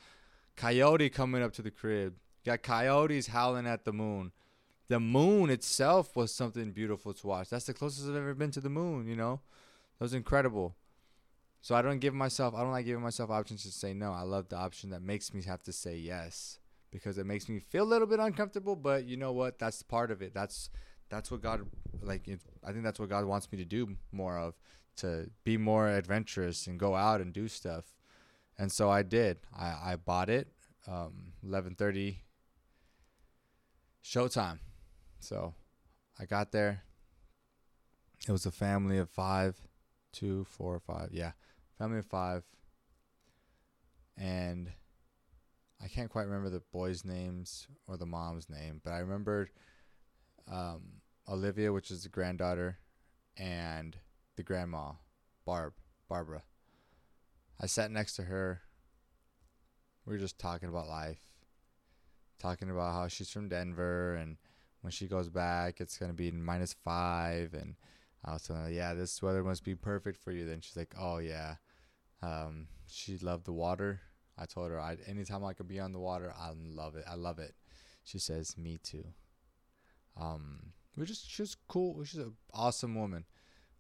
coyote 0.57 1.11
coming 1.11 1.43
up 1.43 1.53
to 1.55 1.63
the 1.63 1.71
crib. 1.71 2.15
got 2.45 2.63
coyotes 2.63 3.29
howling 3.29 3.67
at 3.67 3.85
the 3.85 3.93
moon. 3.93 4.33
The 4.89 5.01
moon 5.01 5.51
itself 5.51 6.15
was 6.17 6.33
something 6.33 6.73
beautiful 6.73 7.15
to 7.15 7.27
watch. 7.27 7.49
That's 7.49 7.65
the 7.65 7.75
closest 7.75 8.09
I've 8.09 8.17
ever 8.17 8.35
been 8.35 8.51
to 8.53 8.61
the 8.61 8.69
moon. 8.69 9.07
You 9.09 9.17
know, 9.17 9.41
that 9.99 10.05
was 10.05 10.15
incredible. 10.15 10.77
So 11.61 11.75
I 11.75 11.81
don't 11.81 11.99
give 11.99 12.13
myself. 12.13 12.55
I 12.55 12.61
don't 12.61 12.73
like 12.73 12.85
giving 12.85 13.03
myself 13.03 13.31
options 13.31 13.63
to 13.63 13.73
say 13.73 13.95
no. 13.95 14.13
I 14.13 14.23
love 14.23 14.51
the 14.51 14.57
option 14.57 14.91
that 14.91 15.01
makes 15.01 15.33
me 15.33 15.43
have 15.45 15.63
to 15.63 15.73
say 15.73 15.97
yes 15.97 16.59
because 16.91 17.17
it 17.17 17.25
makes 17.25 17.49
me 17.49 17.59
feel 17.59 17.85
a 17.85 17.87
little 17.87 18.07
bit 18.07 18.21
uncomfortable. 18.21 18.77
But 18.77 19.07
you 19.07 19.17
know 19.17 19.33
what? 19.33 19.59
That's 19.59 19.83
part 19.83 20.11
of 20.11 20.21
it. 20.21 20.35
That's 20.35 20.69
that's 21.09 21.31
what 21.31 21.41
God 21.41 21.67
like. 22.03 22.29
I 22.63 22.73
think 22.73 22.85
that's 22.85 23.01
what 23.01 23.09
God 23.09 23.25
wants 23.25 23.51
me 23.51 23.57
to 23.59 23.65
do 23.65 23.97
more 24.13 24.39
of 24.39 24.55
to 24.97 25.31
be 25.43 25.57
more 25.57 25.89
adventurous 25.89 26.67
and 26.67 26.79
go 26.79 26.95
out 26.95 27.21
and 27.21 27.33
do 27.33 27.49
stuff. 27.49 27.95
And 28.59 28.71
so 28.71 28.91
I 28.91 29.03
did. 29.03 29.39
I 29.57 29.93
I 29.93 29.97
bought 29.97 30.29
it. 30.29 30.49
Um, 30.87 31.33
11:30 31.47 32.17
showtime. 34.05 34.59
So 35.21 35.55
I 36.19 36.25
got 36.25 36.53
there. 36.53 36.83
It 38.27 38.33
was 38.33 38.47
a 38.47 38.51
family 38.51 38.99
of 38.99 39.11
five, 39.11 39.57
two, 40.13 40.45
four, 40.45 40.81
five. 40.81 41.11
Yeah, 41.13 41.33
family 41.79 41.99
of 41.99 42.07
five. 42.07 42.45
And 44.17 44.71
I 45.83 45.89
can't 45.89 46.11
quite 46.11 46.27
remember 46.27 46.51
the 46.51 46.63
boys' 46.73 47.05
names 47.05 47.67
or 47.87 47.97
the 47.97 48.07
mom's 48.07 48.49
name, 48.49 48.81
but 48.83 48.93
I 48.93 48.99
remembered 48.99 49.51
um, 50.51 51.01
Olivia, 51.29 51.73
which 51.73 51.91
is 51.91 52.05
the 52.05 52.09
granddaughter, 52.09 52.79
and 53.37 53.97
the 54.37 54.43
grandma, 54.43 54.93
Barb, 55.45 55.75
Barbara. 56.09 56.43
I 57.61 57.67
sat 57.67 57.91
next 57.91 58.17
to 58.17 58.23
her. 58.25 58.63
We 60.07 60.15
were 60.15 60.19
just 60.19 60.39
talking 60.39 60.69
about 60.69 60.89
life, 60.89 61.23
talking 62.39 62.71
about 62.71 62.93
how 62.93 63.09
she's 63.09 63.31
from 63.31 63.49
Denver 63.49 64.15
and 64.15 64.37
when 64.85 64.91
she 64.91 65.07
goes 65.07 65.31
back, 65.31 65.81
it's 65.81 65.97
gonna 65.97 66.13
be 66.13 66.31
minus 66.31 66.75
five. 66.85 67.55
And 67.55 67.75
I 68.23 68.35
was 68.35 68.43
telling 68.43 68.65
her, 68.65 68.71
yeah, 68.71 68.93
this 68.93 69.23
weather 69.23 69.43
must 69.43 69.65
be 69.65 69.75
perfect 69.75 70.23
for 70.23 70.31
you. 70.31 70.45
Then 70.45 70.61
she's 70.61 70.77
like, 70.77 70.95
oh 71.01 71.19
yeah. 71.19 71.55
Um, 72.23 72.67
she 72.87 73.17
loved 73.17 73.47
the 73.47 73.53
water. 73.53 74.03
I 74.37 74.45
told 74.45 74.71
her, 74.71 74.79
I 74.79 74.99
anytime 75.07 75.43
I 75.43 75.55
could 75.55 75.69
be 75.69 75.81
on 75.81 75.93
the 75.93 75.99
water, 75.99 76.35
I 76.39 76.51
love 76.55 76.97
it. 76.97 77.05
I 77.11 77.15
love 77.15 77.39
it. 77.39 77.55
She 78.05 78.19
says, 78.19 78.59
me 78.59 78.79
too. 78.83 79.07
Um, 80.21 80.75
we're 80.99 81.07
just 81.07 81.31
she's 81.31 81.57
cool. 81.67 82.05
She's 82.05 82.21
an 82.21 82.35
awesome 82.53 82.95
woman, 82.95 83.25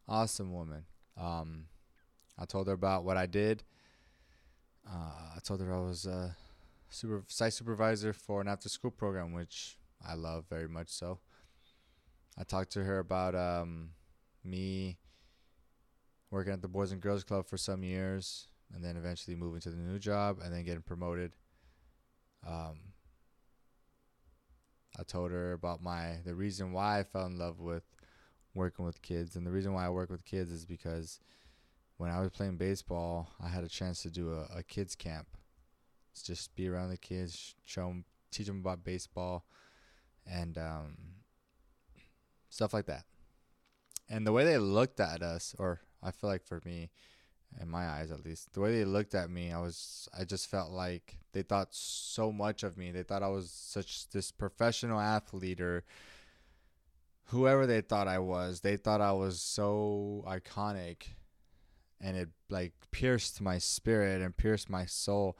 awesome 0.08 0.54
woman. 0.54 0.87
Um, 1.20 1.66
I 2.38 2.46
told 2.46 2.66
her 2.66 2.73
about 2.73 3.04
what 3.04 3.18
I 3.18 3.26
did. 3.26 3.62
Uh, 4.90 5.37
I 5.37 5.38
told 5.44 5.61
her 5.61 5.70
I 5.70 5.80
was 5.80 6.06
a 6.06 6.34
super 6.88 7.25
site 7.28 7.52
supervisor 7.52 8.14
for 8.14 8.40
an 8.40 8.49
after 8.49 8.70
school 8.70 8.90
program, 8.90 9.34
which 9.34 9.76
I 10.06 10.14
love 10.14 10.44
very 10.49 10.68
much 10.68 10.88
so. 10.88 11.20
I 12.38 12.44
talked 12.44 12.73
to 12.73 12.84
her 12.84 12.99
about 12.99 13.34
um, 13.34 13.90
me 14.42 14.99
working 16.30 16.52
at 16.52 16.62
the 16.62 16.68
Boys 16.68 16.90
and 16.90 17.00
Girls 17.00 17.25
Club 17.25 17.46
for 17.46 17.56
some 17.56 17.84
years, 17.84 18.49
and 18.75 18.84
then 18.84 18.96
eventually 18.96 19.37
moving 19.37 19.61
to 19.61 19.70
the 19.70 19.76
new 19.76 19.99
job, 19.99 20.38
and 20.42 20.52
then 20.52 20.64
getting 20.64 20.82
promoted. 20.82 21.32
Um, 22.46 22.78
I 24.99 25.02
told 25.04 25.30
her 25.30 25.52
about 25.52 25.82
my 25.82 26.18
the 26.25 26.34
reason 26.34 26.73
why 26.73 26.99
I 27.00 27.04
fell 27.04 27.26
in 27.26 27.38
love 27.38 27.61
with 27.61 27.84
working 28.54 28.84
with 28.84 29.02
kids, 29.02 29.37
and 29.37 29.46
the 29.46 29.52
reason 29.52 29.73
why 29.73 29.87
I 29.87 29.90
work 29.90 30.11
with 30.11 30.25
kids 30.25 30.50
is 30.50 30.66
because 30.66 31.20
when 31.96 32.11
I 32.11 32.20
was 32.20 32.30
playing 32.30 32.56
baseball, 32.56 33.28
I 33.42 33.49
had 33.49 33.64
a 33.64 33.68
chance 33.68 34.02
to 34.02 34.11
do 34.11 34.32
a, 34.32 34.58
a 34.58 34.62
kids 34.62 34.94
camp. 34.94 35.28
It's 36.12 36.23
just 36.23 36.54
be 36.54 36.68
around 36.68 36.90
the 36.90 36.96
kids, 36.96 37.54
show 37.64 37.88
them, 37.88 38.04
teach 38.30 38.46
them 38.46 38.58
about 38.58 38.84
baseball, 38.84 39.46
and 40.26 40.57
um, 40.59 40.97
stuff 42.50 42.73
like 42.73 42.87
that. 42.87 43.04
And 44.09 44.26
the 44.26 44.33
way 44.33 44.45
they 44.45 44.59
looked 44.59 45.00
at 45.00 45.23
us, 45.23 45.54
or 45.59 45.81
I 46.02 46.11
feel 46.11 46.31
like 46.31 46.45
for 46.45 46.61
me, 46.64 46.90
in 47.61 47.69
my 47.69 47.87
eyes 47.87 48.11
at 48.11 48.25
least, 48.25 48.52
the 48.52 48.61
way 48.61 48.76
they 48.76 48.85
looked 48.85 49.14
at 49.14 49.31
me, 49.31 49.52
I 49.52 49.61
was, 49.61 50.09
I 50.19 50.25
just 50.25 50.50
felt 50.50 50.71
like 50.71 51.19
they 51.33 51.43
thought 51.43 51.69
so 51.71 52.33
much 52.33 52.62
of 52.62 52.76
me. 52.76 52.90
They 52.90 53.02
thought 53.02 53.23
I 53.23 53.28
was 53.28 53.50
such 53.50 54.09
this 54.11 54.31
professional 54.31 55.00
athlete 55.00 55.61
or 55.61 55.85
whoever 57.26 57.66
they 57.66 57.81
thought 57.81 58.09
I 58.09 58.19
was. 58.19 58.61
They 58.61 58.76
thought 58.76 59.00
I 59.00 59.12
was 59.12 59.40
so 59.40 60.25
iconic, 60.26 61.09
and 62.00 62.16
it 62.16 62.28
like 62.49 62.73
pierced 62.90 63.40
my 63.40 63.59
spirit 63.59 64.23
and 64.23 64.37
pierced 64.37 64.71
my 64.71 64.85
soul. 64.85 65.37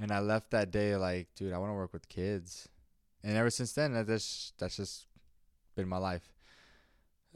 And 0.00 0.10
I 0.10 0.20
left 0.20 0.50
that 0.52 0.70
day 0.70 0.96
like, 0.96 1.28
dude, 1.34 1.52
I 1.52 1.58
want 1.58 1.70
to 1.70 1.74
work 1.74 1.92
with 1.92 2.08
kids 2.08 2.69
and 3.22 3.36
ever 3.36 3.50
since 3.50 3.72
then, 3.72 3.92
that's 4.06 4.52
that's 4.58 4.76
just 4.76 5.06
been 5.76 5.88
my 5.88 5.98
life. 5.98 6.32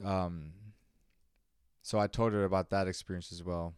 Um, 0.03 0.53
so 1.81 1.99
I 1.99 2.07
told 2.07 2.33
her 2.33 2.43
about 2.43 2.69
that 2.71 2.87
experience 2.87 3.31
as 3.31 3.43
well, 3.43 3.73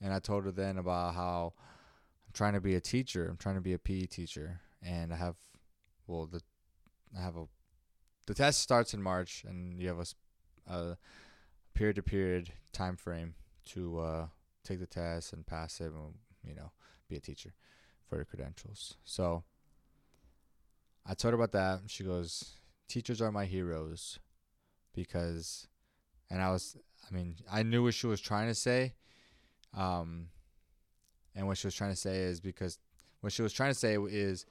and 0.00 0.12
I 0.12 0.18
told 0.18 0.44
her 0.44 0.50
then 0.50 0.78
about 0.78 1.14
how 1.14 1.52
I'm 2.26 2.32
trying 2.32 2.54
to 2.54 2.60
be 2.60 2.74
a 2.74 2.80
teacher. 2.80 3.28
I'm 3.28 3.36
trying 3.36 3.56
to 3.56 3.60
be 3.60 3.74
a 3.74 3.78
PE 3.78 4.06
teacher, 4.06 4.60
and 4.82 5.12
I 5.12 5.16
have, 5.16 5.36
well, 6.06 6.26
the 6.26 6.40
I 7.16 7.22
have 7.22 7.36
a 7.36 7.44
the 8.26 8.34
test 8.34 8.60
starts 8.60 8.94
in 8.94 9.02
March, 9.02 9.44
and 9.46 9.78
you 9.78 9.88
have 9.88 9.98
a, 9.98 10.72
a 10.72 10.98
period 11.74 11.96
to 11.96 12.02
period 12.02 12.52
time 12.72 12.96
frame 12.96 13.34
to 13.66 13.98
uh, 13.98 14.26
take 14.64 14.80
the 14.80 14.86
test 14.86 15.32
and 15.32 15.46
pass 15.46 15.80
it, 15.80 15.92
and 15.92 16.14
you 16.46 16.54
know, 16.54 16.72
be 17.08 17.16
a 17.16 17.20
teacher 17.20 17.54
for 18.08 18.16
your 18.16 18.24
credentials. 18.24 18.94
So 19.04 19.44
I 21.04 21.14
told 21.14 21.32
her 21.32 21.40
about 21.40 21.52
that. 21.52 21.90
She 21.90 22.04
goes, 22.04 22.58
"Teachers 22.88 23.20
are 23.20 23.32
my 23.32 23.44
heroes," 23.44 24.18
because, 24.94 25.66
and 26.30 26.40
I 26.40 26.50
was, 26.50 26.76
I 27.08 27.14
mean, 27.14 27.36
I 27.50 27.62
knew 27.62 27.82
what 27.82 27.94
she 27.94 28.06
was 28.06 28.20
trying 28.20 28.48
to 28.48 28.54
say, 28.54 28.94
um, 29.74 30.28
and 31.34 31.46
what 31.46 31.58
she 31.58 31.66
was 31.66 31.74
trying 31.74 31.90
to 31.90 31.96
say 31.96 32.18
is 32.18 32.40
because 32.40 32.78
what 33.20 33.32
she 33.32 33.42
was 33.42 33.52
trying 33.52 33.70
to 33.70 33.78
say 33.78 33.96
is, 33.96 34.46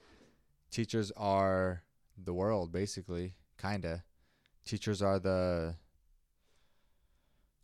teachers 0.70 1.10
are 1.16 1.82
the 2.16 2.34
world, 2.34 2.72
basically, 2.72 3.34
kinda. 3.58 4.04
Teachers 4.64 5.02
are 5.02 5.18
the 5.18 5.76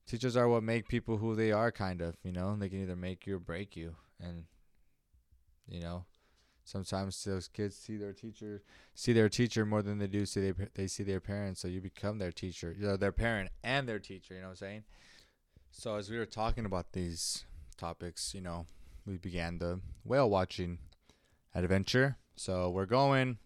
teachers 0.07 0.37
are 0.37 0.49
what 0.49 0.62
make 0.62 0.88
people 0.88 1.18
who 1.18 1.35
they 1.37 1.52
are, 1.52 1.71
kind 1.71 2.00
of. 2.00 2.16
You 2.23 2.33
know, 2.33 2.57
they 2.57 2.68
can 2.68 2.83
either 2.83 2.97
make 2.97 3.26
you 3.26 3.37
or 3.37 3.40
break 3.40 3.76
you, 3.76 3.97
and 4.18 4.47
you 5.66 5.80
know, 5.80 6.07
sometimes 6.68 7.25
those 7.25 7.48
kids 7.48 7.75
see 7.75 7.96
their 7.96 8.12
teacher 8.12 8.62
see 8.94 9.14
their 9.14 9.30
teacher 9.30 9.64
more 9.64 9.80
than 9.80 9.98
they 9.98 10.06
do 10.06 10.26
see 10.26 10.40
they 10.40 10.52
they 10.75 10.87
see 10.87 11.02
their 11.02 11.20
parents. 11.20 11.60
So 11.60 11.68
you 11.68 11.80
become 11.80 12.18
their 12.18 12.32
teacher, 12.32 12.75
you 12.78 12.87
know, 12.87 12.96
their 12.96 13.12
parent 13.12 13.50
and 13.64 13.88
their 13.88 13.98
teacher. 13.98 14.34
You 14.34 14.40
know 14.40 14.48
what 14.48 14.50
I'm 14.52 14.56
saying? 14.56 14.84
So 15.70 15.96
as 15.96 16.10
we 16.10 16.18
were 16.18 16.26
talking 16.26 16.66
about 16.66 16.92
these 16.92 17.44
topics, 17.78 18.34
you 18.34 18.42
know, 18.42 18.66
we 19.06 19.16
began 19.16 19.58
the 19.58 19.80
whale 20.04 20.28
watching 20.28 20.78
adventure. 21.54 22.18
So 22.37 22.70
we're 22.70 22.87
going. 22.87 23.38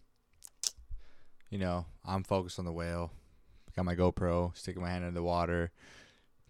You 1.49 1.59
know, 1.59 1.85
I'm 2.03 2.23
focused 2.23 2.57
on 2.57 2.65
the 2.65 2.73
whale. 2.73 3.11
Got 3.75 3.85
my 3.85 3.95
GoPro, 3.95 4.55
sticking 4.57 4.81
my 4.81 4.89
hand 4.89 5.05
in 5.05 5.13
the 5.13 5.23
water, 5.23 5.71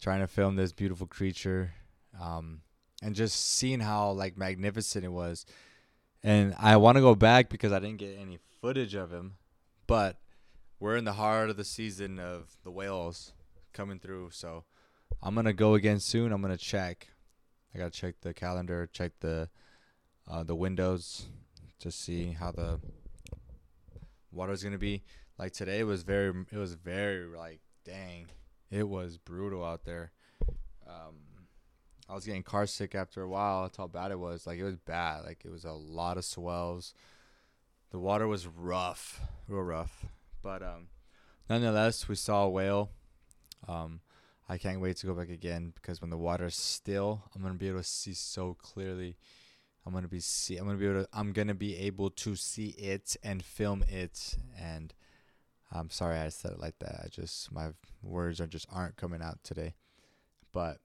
trying 0.01 0.21
to 0.21 0.27
film 0.27 0.55
this 0.55 0.71
beautiful 0.71 1.07
creature, 1.07 1.73
um, 2.19 2.61
and 3.01 3.13
just 3.13 3.39
seeing 3.39 3.81
how 3.81 4.11
like 4.11 4.37
magnificent 4.37 5.05
it 5.05 5.09
was 5.09 5.45
and 6.23 6.55
I 6.57 6.77
want 6.77 6.95
to 6.95 7.01
go 7.01 7.15
back 7.15 7.49
because 7.49 7.71
I 7.71 7.79
didn't 7.79 7.97
get 7.97 8.17
any 8.19 8.39
footage 8.61 8.95
of 8.95 9.11
him, 9.11 9.35
but 9.87 10.17
we're 10.79 10.95
in 10.95 11.05
the 11.05 11.13
heart 11.13 11.49
of 11.49 11.57
the 11.57 11.63
season 11.63 12.19
of 12.19 12.57
the 12.63 12.71
whales 12.71 13.33
coming 13.73 13.99
through, 13.99 14.29
so 14.31 14.63
I'm 15.21 15.35
gonna 15.35 15.53
go 15.53 15.73
again 15.73 15.99
soon. 15.99 16.31
I'm 16.31 16.41
gonna 16.41 16.57
check. 16.57 17.07
I 17.73 17.79
gotta 17.79 17.91
check 17.91 18.15
the 18.21 18.33
calendar, 18.33 18.89
check 18.91 19.13
the 19.19 19.49
uh, 20.29 20.43
the 20.43 20.55
windows 20.55 21.27
to 21.79 21.91
see 21.91 22.31
how 22.31 22.51
the 22.51 22.79
water's 24.31 24.63
gonna 24.63 24.77
be. 24.77 25.03
Like 25.37 25.53
today 25.53 25.83
was 25.83 26.03
very, 26.03 26.33
it 26.51 26.57
was 26.57 26.75
very 26.75 27.25
like, 27.25 27.59
dang, 27.83 28.27
it 28.69 28.87
was 28.87 29.17
brutal 29.17 29.63
out 29.63 29.83
there. 29.83 30.11
Um, 30.87 31.15
I 32.09 32.15
was 32.15 32.25
getting 32.25 32.43
car 32.43 32.65
sick 32.65 32.95
after 32.95 33.21
a 33.21 33.29
while. 33.29 33.63
That's 33.63 33.77
how 33.77 33.87
bad 33.87 34.11
it 34.11 34.19
was. 34.19 34.45
Like 34.45 34.59
it 34.59 34.63
was 34.63 34.77
bad. 34.77 35.23
Like 35.25 35.43
it 35.45 35.51
was 35.51 35.65
a 35.65 35.71
lot 35.71 36.17
of 36.17 36.25
swells. 36.25 36.93
The 37.91 37.99
water 37.99 38.27
was 38.27 38.47
rough, 38.47 39.21
real 39.47 39.61
rough. 39.61 40.05
But 40.41 40.61
um, 40.61 40.87
nonetheless, 41.49 42.07
we 42.07 42.15
saw 42.15 42.43
a 42.43 42.49
whale. 42.49 42.89
Um, 43.67 44.01
I 44.49 44.57
can't 44.57 44.81
wait 44.81 44.97
to 44.97 45.07
go 45.07 45.13
back 45.13 45.29
again 45.29 45.71
because 45.75 46.01
when 46.01 46.09
the 46.09 46.17
water's 46.17 46.55
still, 46.55 47.23
I'm 47.33 47.41
gonna 47.41 47.53
be 47.53 47.69
able 47.69 47.79
to 47.79 47.83
see 47.83 48.13
so 48.13 48.55
clearly. 48.61 49.15
I'm 49.85 49.93
gonna 49.93 50.07
be 50.07 50.19
see. 50.19 50.57
I'm 50.57 50.65
gonna 50.65 50.77
be 50.77 50.87
able 50.87 51.03
to. 51.03 51.09
I'm 51.13 51.31
gonna 51.31 51.53
be 51.53 51.77
able 51.77 52.09
to 52.09 52.35
see 52.35 52.69
it 52.69 53.15
and 53.23 53.43
film 53.43 53.83
it. 53.87 54.35
And 54.59 54.93
I'm 55.71 55.89
sorry 55.89 56.17
I 56.17 56.29
said 56.29 56.51
it 56.51 56.59
like 56.59 56.79
that. 56.79 57.01
I 57.05 57.07
just 57.09 57.51
my 57.51 57.69
words 58.01 58.41
are 58.41 58.47
just 58.47 58.67
aren't 58.71 58.97
coming 58.97 59.21
out 59.21 59.43
today. 59.43 59.75
But 60.51 60.79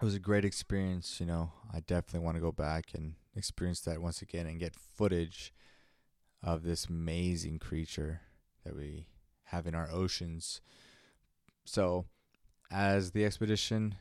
it 0.00 0.04
was 0.04 0.14
a 0.14 0.20
great 0.20 0.44
experience. 0.44 1.20
You 1.20 1.26
know, 1.26 1.52
I 1.72 1.80
definitely 1.80 2.24
want 2.24 2.36
to 2.36 2.40
go 2.40 2.52
back 2.52 2.86
and 2.94 3.14
experience 3.36 3.80
that 3.80 4.00
once 4.00 4.22
again 4.22 4.46
and 4.46 4.58
get 4.58 4.74
footage 4.74 5.52
of 6.42 6.62
this 6.62 6.86
amazing 6.86 7.58
creature 7.58 8.20
that 8.64 8.76
we 8.76 9.06
have 9.44 9.66
in 9.66 9.74
our 9.74 9.90
oceans. 9.90 10.60
So, 11.64 12.06
as 12.70 13.12
the 13.12 13.24
expedition 13.24 13.96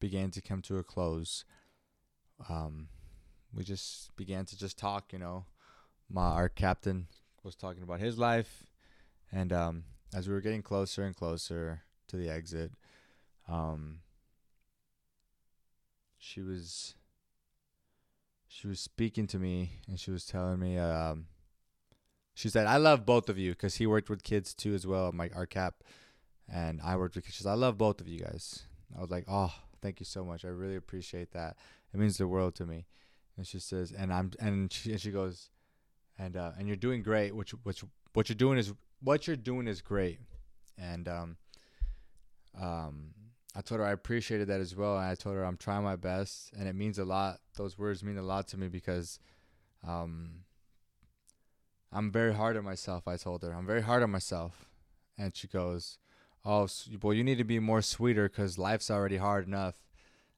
began 0.00 0.30
to 0.30 0.40
come 0.40 0.62
to 0.62 0.78
a 0.78 0.82
close, 0.82 1.44
um, 2.48 2.88
we 3.54 3.64
just 3.64 4.14
began 4.16 4.44
to 4.46 4.58
just 4.58 4.78
talk. 4.78 5.12
You 5.12 5.18
know, 5.18 5.44
my 6.10 6.22
our 6.22 6.48
captain 6.48 7.06
was 7.42 7.54
talking 7.54 7.82
about 7.82 8.00
his 8.00 8.18
life, 8.18 8.64
and 9.30 9.52
um, 9.52 9.84
as 10.14 10.26
we 10.26 10.34
were 10.34 10.40
getting 10.40 10.62
closer 10.62 11.04
and 11.04 11.14
closer 11.14 11.82
to 12.08 12.16
the 12.16 12.28
exit, 12.28 12.72
um, 13.48 14.00
she 16.18 16.40
was 16.40 16.94
she 18.46 18.66
was 18.66 18.80
speaking 18.80 19.26
to 19.26 19.38
me 19.38 19.70
and 19.88 19.98
she 20.00 20.10
was 20.10 20.24
telling 20.26 20.58
me 20.58 20.76
um, 20.78 21.26
she 22.34 22.48
said 22.48 22.66
i 22.66 22.76
love 22.76 23.06
both 23.06 23.28
of 23.28 23.38
you 23.38 23.52
because 23.52 23.76
he 23.76 23.86
worked 23.86 24.10
with 24.10 24.22
kids 24.22 24.54
too 24.54 24.74
as 24.74 24.86
well 24.86 25.12
my 25.12 25.30
our 25.34 25.46
cap 25.46 25.82
and 26.52 26.80
i 26.82 26.96
worked 26.96 27.14
with 27.14 27.24
kids. 27.24 27.36
She 27.36 27.42
said 27.42 27.50
i 27.50 27.54
love 27.54 27.78
both 27.78 28.00
of 28.00 28.08
you 28.08 28.20
guys. 28.20 28.64
I 28.96 29.00
was 29.00 29.10
like 29.10 29.24
oh 29.28 29.52
thank 29.80 30.00
you 30.00 30.06
so 30.06 30.24
much. 30.24 30.44
I 30.44 30.48
really 30.48 30.76
appreciate 30.76 31.32
that. 31.32 31.56
It 31.94 32.00
means 32.00 32.18
the 32.18 32.26
world 32.28 32.54
to 32.56 32.66
me. 32.66 32.86
And 33.36 33.46
she 33.46 33.58
says 33.60 33.92
and 33.96 34.12
i'm 34.12 34.32
and 34.40 34.72
she, 34.72 34.90
and 34.92 35.00
she 35.00 35.10
goes 35.10 35.50
and 36.18 36.36
uh, 36.36 36.52
and 36.58 36.66
you're 36.66 36.76
doing 36.76 37.02
great. 37.02 37.34
Which 37.34 37.52
which 37.62 37.84
what 38.12 38.28
you're 38.28 38.36
doing 38.36 38.58
is 38.58 38.72
what 39.00 39.26
you're 39.26 39.36
doing 39.36 39.68
is 39.68 39.80
great. 39.80 40.18
And 40.76 41.06
um 41.08 41.36
um 42.60 43.14
I 43.56 43.60
told 43.60 43.80
her 43.80 43.86
I 43.86 43.92
appreciated 43.92 44.48
that 44.48 44.60
as 44.60 44.76
well, 44.76 44.96
and 44.96 45.06
I 45.06 45.14
told 45.14 45.36
her 45.36 45.44
I'm 45.44 45.56
trying 45.56 45.82
my 45.82 45.96
best, 45.96 46.52
and 46.56 46.68
it 46.68 46.74
means 46.74 46.98
a 46.98 47.04
lot. 47.04 47.40
Those 47.56 47.78
words 47.78 48.04
mean 48.04 48.18
a 48.18 48.22
lot 48.22 48.46
to 48.48 48.58
me 48.58 48.68
because, 48.68 49.18
um, 49.86 50.44
I'm 51.90 52.12
very 52.12 52.34
hard 52.34 52.56
on 52.56 52.64
myself. 52.64 53.08
I 53.08 53.16
told 53.16 53.42
her 53.42 53.52
I'm 53.52 53.66
very 53.66 53.82
hard 53.82 54.02
on 54.02 54.10
myself, 54.10 54.68
and 55.16 55.34
she 55.34 55.48
goes, 55.48 55.98
"Oh, 56.44 56.68
well, 57.02 57.14
you 57.14 57.24
need 57.24 57.38
to 57.38 57.44
be 57.44 57.58
more 57.58 57.82
sweeter 57.82 58.28
because 58.28 58.58
life's 58.58 58.90
already 58.90 59.16
hard 59.16 59.46
enough." 59.46 59.76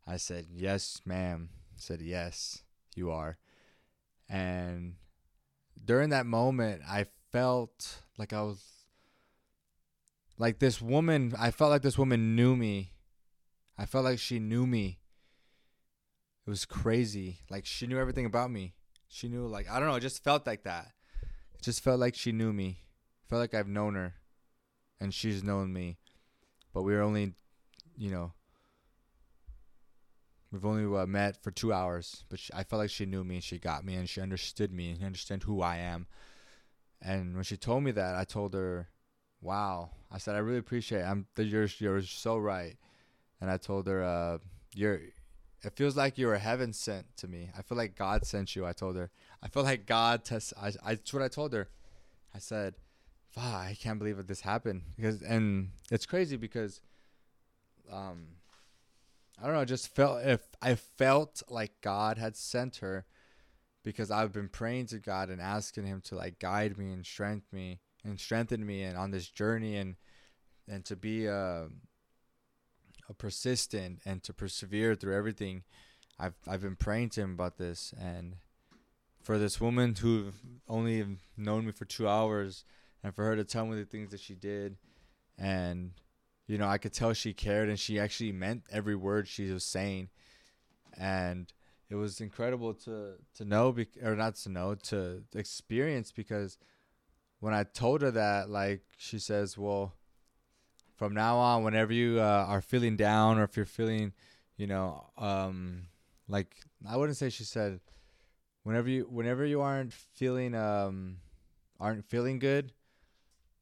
I 0.06 0.16
said, 0.16 0.46
"Yes, 0.48 1.00
ma'am." 1.04 1.50
I 1.74 1.78
said, 1.78 2.00
"Yes, 2.00 2.62
you 2.94 3.10
are," 3.10 3.38
and 4.28 4.94
during 5.84 6.10
that 6.10 6.26
moment, 6.26 6.82
I 6.88 7.06
felt 7.32 8.02
like 8.16 8.32
I 8.32 8.42
was 8.42 8.86
like 10.38 10.58
this 10.60 10.80
woman. 10.80 11.34
I 11.38 11.50
felt 11.50 11.70
like 11.70 11.82
this 11.82 11.98
woman 11.98 12.36
knew 12.36 12.56
me 12.56 12.92
I 13.80 13.86
felt 13.86 14.04
like 14.04 14.18
she 14.18 14.38
knew 14.38 14.66
me. 14.66 14.98
It 16.46 16.50
was 16.50 16.66
crazy. 16.66 17.38
Like 17.48 17.64
she 17.64 17.86
knew 17.86 17.98
everything 17.98 18.26
about 18.26 18.50
me. 18.50 18.74
She 19.08 19.26
knew 19.26 19.46
like 19.46 19.70
I 19.70 19.78
don't 19.78 19.88
know, 19.88 19.94
it 19.94 20.00
just 20.00 20.22
felt 20.22 20.46
like 20.46 20.64
that. 20.64 20.88
It 21.54 21.62
just 21.62 21.82
felt 21.82 21.98
like 21.98 22.14
she 22.14 22.30
knew 22.30 22.52
me. 22.52 22.82
felt 23.26 23.40
like 23.40 23.54
I've 23.54 23.68
known 23.68 23.94
her 23.94 24.16
and 25.00 25.14
she's 25.14 25.42
known 25.42 25.72
me. 25.72 25.96
But 26.74 26.82
we 26.82 26.92
were 26.92 27.00
only, 27.00 27.32
you 27.96 28.10
know, 28.10 28.34
we've 30.52 30.66
only 30.66 30.84
uh, 31.00 31.06
met 31.06 31.42
for 31.42 31.50
2 31.50 31.72
hours, 31.72 32.24
but 32.28 32.38
she, 32.38 32.52
I 32.52 32.64
felt 32.64 32.80
like 32.80 32.90
she 32.90 33.06
knew 33.06 33.24
me 33.24 33.36
and 33.36 33.44
she 33.44 33.58
got 33.58 33.82
me 33.82 33.94
and 33.94 34.06
she 34.06 34.20
understood 34.20 34.74
me 34.74 34.90
and 34.90 35.02
understood 35.02 35.44
who 35.44 35.62
I 35.62 35.78
am. 35.78 36.06
And 37.00 37.34
when 37.34 37.44
she 37.44 37.56
told 37.56 37.82
me 37.82 37.92
that, 37.92 38.14
I 38.14 38.24
told 38.24 38.52
her, 38.52 38.90
"Wow." 39.40 39.92
I 40.10 40.18
said, 40.18 40.36
"I 40.36 40.40
really 40.40 40.58
appreciate 40.58 41.00
it. 41.00 41.04
I'm 41.04 41.26
you're 41.38 41.66
you're 41.78 42.02
so 42.02 42.36
right." 42.36 42.76
And 43.40 43.50
I 43.50 43.56
told 43.56 43.86
her, 43.86 44.02
uh, 44.02 44.38
"You're." 44.74 45.00
It 45.62 45.76
feels 45.76 45.94
like 45.94 46.16
you 46.16 46.26
were 46.26 46.38
heaven 46.38 46.72
sent 46.72 47.16
to 47.18 47.28
me. 47.28 47.50
I 47.56 47.60
feel 47.60 47.76
like 47.76 47.94
God 47.94 48.24
sent 48.24 48.56
you. 48.56 48.64
I 48.64 48.72
told 48.72 48.96
her. 48.96 49.10
I 49.42 49.48
feel 49.48 49.62
like 49.62 49.84
God 49.84 50.24
test. 50.24 50.54
I, 50.60 50.72
I 50.82 50.94
that's 50.94 51.12
what 51.12 51.22
I 51.22 51.28
told 51.28 51.52
her. 51.52 51.68
I 52.34 52.38
said, 52.38 52.74
"Wow, 53.36 53.56
I 53.56 53.76
can't 53.78 53.98
believe 53.98 54.16
that 54.16 54.28
this 54.28 54.40
happened." 54.40 54.82
Because 54.96 55.22
and 55.22 55.72
it's 55.90 56.06
crazy 56.06 56.36
because, 56.36 56.80
um, 57.90 58.28
I 59.40 59.46
don't 59.46 59.54
know. 59.54 59.64
Just 59.64 59.94
felt 59.94 60.24
if 60.24 60.40
I 60.62 60.74
felt 60.76 61.42
like 61.48 61.80
God 61.82 62.16
had 62.16 62.36
sent 62.36 62.76
her, 62.76 63.04
because 63.82 64.10
I've 64.10 64.32
been 64.32 64.48
praying 64.48 64.86
to 64.86 64.98
God 64.98 65.30
and 65.30 65.40
asking 65.40 65.86
Him 65.86 66.00
to 66.02 66.14
like 66.14 66.38
guide 66.38 66.78
me 66.78 66.92
and 66.92 67.04
strengthen 67.04 67.58
me 67.58 67.80
and 68.04 68.18
strengthen 68.18 68.64
me 68.64 68.82
and 68.82 68.96
on 68.96 69.10
this 69.10 69.28
journey 69.28 69.76
and 69.76 69.96
and 70.68 70.84
to 70.86 70.96
be 70.96 71.26
a 71.26 71.68
persistent 73.14 74.00
and 74.04 74.22
to 74.22 74.32
persevere 74.32 74.94
through 74.94 75.16
everything. 75.16 75.62
I've 76.18 76.34
I've 76.46 76.62
been 76.62 76.76
praying 76.76 77.10
to 77.10 77.22
him 77.22 77.32
about 77.32 77.58
this 77.58 77.94
and 77.98 78.36
for 79.22 79.38
this 79.38 79.60
woman 79.60 79.94
who 79.94 80.32
only 80.68 81.04
known 81.36 81.66
me 81.66 81.72
for 81.72 81.84
two 81.84 82.08
hours 82.08 82.64
and 83.02 83.14
for 83.14 83.24
her 83.24 83.36
to 83.36 83.44
tell 83.44 83.66
me 83.66 83.76
the 83.76 83.84
things 83.84 84.10
that 84.10 84.20
she 84.20 84.34
did 84.34 84.76
and 85.38 85.92
you 86.46 86.58
know 86.58 86.66
I 86.66 86.78
could 86.78 86.92
tell 86.92 87.12
she 87.12 87.32
cared 87.32 87.68
and 87.68 87.78
she 87.78 87.98
actually 87.98 88.32
meant 88.32 88.64
every 88.70 88.96
word 88.96 89.28
she 89.28 89.50
was 89.50 89.64
saying 89.64 90.08
and 90.98 91.52
it 91.88 91.94
was 91.94 92.20
incredible 92.20 92.74
to 92.74 93.14
to 93.36 93.44
know 93.44 93.74
or 94.02 94.16
not 94.16 94.36
to 94.36 94.48
know 94.48 94.74
to 94.74 95.22
experience 95.34 96.12
because 96.12 96.58
when 97.40 97.54
I 97.54 97.64
told 97.64 98.02
her 98.02 98.10
that 98.10 98.50
like 98.50 98.82
she 98.96 99.18
says 99.18 99.56
well 99.56 99.94
from 101.00 101.14
now 101.14 101.38
on, 101.38 101.64
whenever 101.64 101.94
you 101.94 102.20
uh, 102.20 102.44
are 102.46 102.60
feeling 102.60 102.94
down 102.94 103.38
or 103.38 103.44
if 103.44 103.56
you're 103.56 103.64
feeling, 103.64 104.12
you 104.58 104.66
know, 104.66 105.06
um, 105.16 105.86
like 106.28 106.54
I 106.86 106.98
wouldn't 106.98 107.16
say 107.16 107.30
she 107.30 107.44
said, 107.44 107.80
whenever 108.64 108.90
you 108.90 109.08
whenever 109.10 109.46
you 109.46 109.62
aren't 109.62 109.94
feeling 109.94 110.54
um 110.54 111.16
aren't 111.80 112.04
feeling 112.04 112.38
good, 112.38 112.74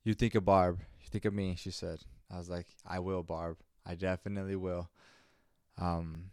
you 0.03 0.15
think 0.15 0.35
of 0.35 0.45
Barb. 0.45 0.81
You 1.01 1.07
think 1.11 1.25
of 1.27 1.33
me. 1.33 1.55
She 1.57 1.71
said. 1.71 2.01
I 2.29 2.39
was 2.39 2.51
like, 2.51 2.67
I 2.85 2.99
will, 2.99 3.23
Barb. 3.23 3.59
I 3.87 3.95
definitely 3.95 4.57
will. 4.57 4.91
Um, 5.81 6.33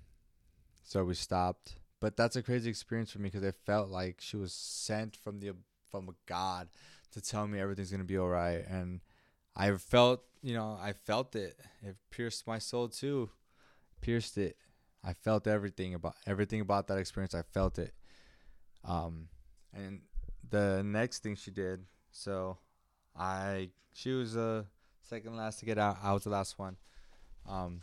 so 0.82 1.06
we 1.06 1.14
stopped, 1.14 1.76
but 2.00 2.18
that's 2.18 2.36
a 2.36 2.42
crazy 2.42 2.68
experience 2.68 3.12
for 3.12 3.20
me 3.20 3.30
because 3.30 3.48
I 3.48 3.52
felt 3.52 3.90
like 3.90 4.22
she 4.22 4.38
was 4.38 4.54
sent 4.54 5.16
from 5.16 5.40
the 5.40 5.52
from 5.92 6.16
God 6.26 6.68
to 7.12 7.22
tell 7.22 7.46
me 7.46 7.60
everything's 7.60 7.92
gonna 7.92 8.06
be 8.06 8.18
all 8.18 8.28
right 8.28 8.66
and 8.68 9.02
I 9.56 9.72
felt, 9.78 10.22
you 10.46 10.54
know, 10.54 10.78
I 10.80 10.94
felt 10.94 11.36
it. 11.36 11.58
It 11.82 11.96
pierced 12.12 12.46
my 12.46 12.60
soul 12.60 12.88
too. 12.88 13.32
Pierced 14.02 14.38
it. 14.38 14.56
I 15.04 15.14
felt 15.14 15.48
everything 15.48 15.96
about 15.96 16.14
everything 16.28 16.62
about 16.62 16.88
that 16.88 17.00
experience. 17.00 17.34
I 17.34 17.42
felt 17.42 17.80
it. 17.80 17.96
Um, 18.84 19.30
and 19.74 20.02
the 20.48 20.84
next 20.86 21.24
thing 21.24 21.36
she 21.36 21.50
did, 21.50 21.80
so 22.12 22.60
I 23.18 23.70
she 23.94 24.12
was 24.12 24.34
the 24.34 24.68
second 25.02 25.36
last 25.36 25.62
to 25.62 25.66
get 25.66 25.80
out. 25.80 25.98
I 26.04 26.14
was 26.14 26.26
the 26.26 26.30
last 26.30 26.60
one. 26.60 26.78
Um, 27.50 27.82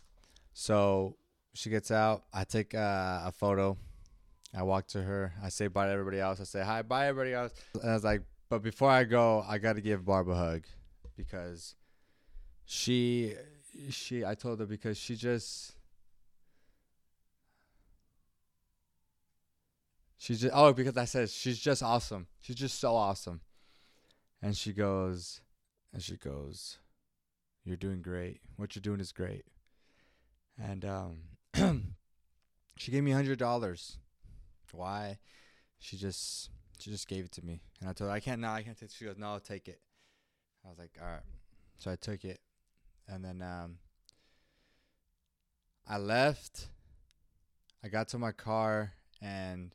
so 0.53 1.17
she 1.55 1.69
gets 1.69 1.91
out. 1.91 2.23
I 2.33 2.45
take 2.45 2.77
uh, 2.77 3.23
a 3.25 3.33
photo. 3.37 3.77
I 4.57 4.63
walk 4.63 4.87
to 4.89 5.03
her. 5.03 5.33
I 5.43 5.49
say 5.49 5.67
bye 5.67 5.87
to 5.87 5.93
everybody 5.93 6.21
else. 6.21 6.41
I 6.41 6.45
say 6.45 6.63
hi, 6.63 6.83
bye 6.83 7.09
everybody 7.09 7.35
else. 7.35 7.55
And 7.75 7.91
I 7.91 7.95
was 7.95 8.05
like, 8.05 8.23
but 8.49 8.63
before 8.63 8.91
I 8.91 9.03
go, 9.03 9.45
I 9.49 9.59
got 9.59 9.75
to 9.75 9.81
give 9.81 10.05
Barb 10.05 10.29
a 10.29 10.37
hug 10.37 10.63
because 11.17 11.75
she 12.73 13.35
she 13.91 14.25
I 14.25 14.35
told 14.35 14.61
her 14.61 14.67
because 14.67 14.97
she 14.97 15.15
just 15.15 15.75
she's 20.17 20.41
just 20.41 20.55
oh 20.57 20.73
because 20.73 20.97
I 20.97 21.05
said 21.05 21.29
she's 21.29 21.59
just 21.59 21.83
awesome. 21.83 22.29
She's 22.41 22.57
just 22.57 22.81
so 22.81 22.97
awesome. 22.97 23.43
And 24.41 24.57
she 24.57 24.73
goes 24.73 25.43
and 25.93 26.03
she 26.03 26.17
goes 26.17 26.79
you're 27.63 27.77
doing 27.77 28.01
great. 28.01 28.41
What 28.57 28.75
you're 28.75 28.81
doing 28.81 29.01
is 29.01 29.13
great. 29.13 29.45
And 30.59 30.87
um 30.87 31.19
she 32.79 32.91
gave 32.91 33.05
me 33.05 33.13
a 33.13 33.17
hundred 33.17 33.39
dollars. 33.39 33.99
Why? 34.73 35.19
She 35.79 35.99
just 35.99 36.49
she 36.79 36.91
just 36.91 37.07
gave 37.07 37.27
it 37.27 37.33
to 37.33 37.45
me. 37.45 37.61
And 37.81 37.91
I 37.91 37.93
told 37.93 38.09
her 38.09 38.17
I 38.17 38.21
can't 38.21 38.41
now 38.41 38.55
I 38.55 38.63
can't 38.63 38.79
take 38.79 38.89
it. 38.89 38.95
She 38.97 39.05
goes, 39.05 39.19
No, 39.19 39.27
I'll 39.27 39.41
take 39.41 39.69
it. 39.69 39.81
I 40.65 40.71
was 40.71 40.79
like, 40.79 40.93
all 40.99 41.07
right. 41.07 41.21
So 41.79 41.91
I 41.91 41.97
took 41.97 42.25
it, 42.25 42.41
and 43.13 43.25
then 43.25 43.43
um, 43.43 43.77
I 45.89 45.99
left. 45.99 46.69
I 47.85 47.89
got 47.89 48.09
to 48.09 48.19
my 48.19 48.33
car, 48.33 48.93
and 49.21 49.75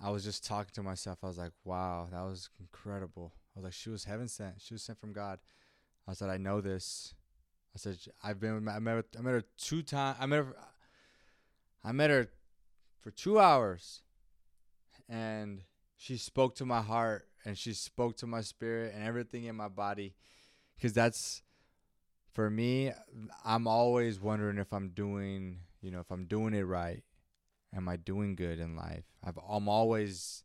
I 0.00 0.10
was 0.10 0.24
just 0.24 0.46
talking 0.46 0.72
to 0.74 0.82
myself. 0.82 1.18
I 1.22 1.26
was 1.26 1.38
like, 1.38 1.52
wow, 1.64 2.08
that 2.12 2.22
was 2.22 2.50
incredible. 2.60 3.32
I 3.54 3.60
was 3.60 3.64
like, 3.64 3.72
she 3.72 3.90
was 3.90 4.04
heaven 4.04 4.28
sent. 4.28 4.60
She 4.60 4.74
was 4.74 4.82
sent 4.82 5.00
from 5.00 5.12
God. 5.12 5.38
I 6.06 6.12
said, 6.12 6.28
I 6.30 6.36
know 6.36 6.60
this. 6.60 7.14
I 7.74 7.78
said, 7.78 7.98
I've 8.22 8.38
been 8.38 8.54
with 8.54 8.62
my, 8.62 8.76
I 8.76 8.78
met 8.78 8.94
her, 8.96 9.04
I 9.18 9.22
met 9.22 9.32
her 9.32 9.44
two 9.56 9.82
times. 9.82 10.18
I 10.20 10.26
met 10.26 10.36
her. 10.36 10.56
I 11.82 11.92
met 11.92 12.10
her 12.10 12.28
for 13.00 13.10
two 13.10 13.38
hours, 13.38 14.02
and 15.08 15.62
she 15.96 16.16
spoke 16.16 16.54
to 16.56 16.66
my 16.66 16.82
heart 16.82 17.28
and 17.44 17.56
she 17.56 17.72
spoke 17.72 18.16
to 18.18 18.26
my 18.26 18.40
spirit 18.40 18.92
and 18.94 19.06
everything 19.06 19.44
in 19.44 19.56
my 19.56 19.68
body 19.68 20.14
because 20.76 20.92
that's 20.92 21.42
for 22.34 22.50
me 22.50 22.92
i'm 23.44 23.66
always 23.66 24.20
wondering 24.20 24.58
if 24.58 24.72
i'm 24.72 24.90
doing 24.90 25.60
you 25.80 25.90
know 25.90 26.00
if 26.00 26.10
i'm 26.10 26.26
doing 26.26 26.52
it 26.54 26.62
right 26.62 27.02
am 27.74 27.88
i 27.88 27.96
doing 27.96 28.34
good 28.36 28.58
in 28.58 28.76
life 28.76 29.04
I've, 29.24 29.38
i'm 29.48 29.68
always 29.68 30.42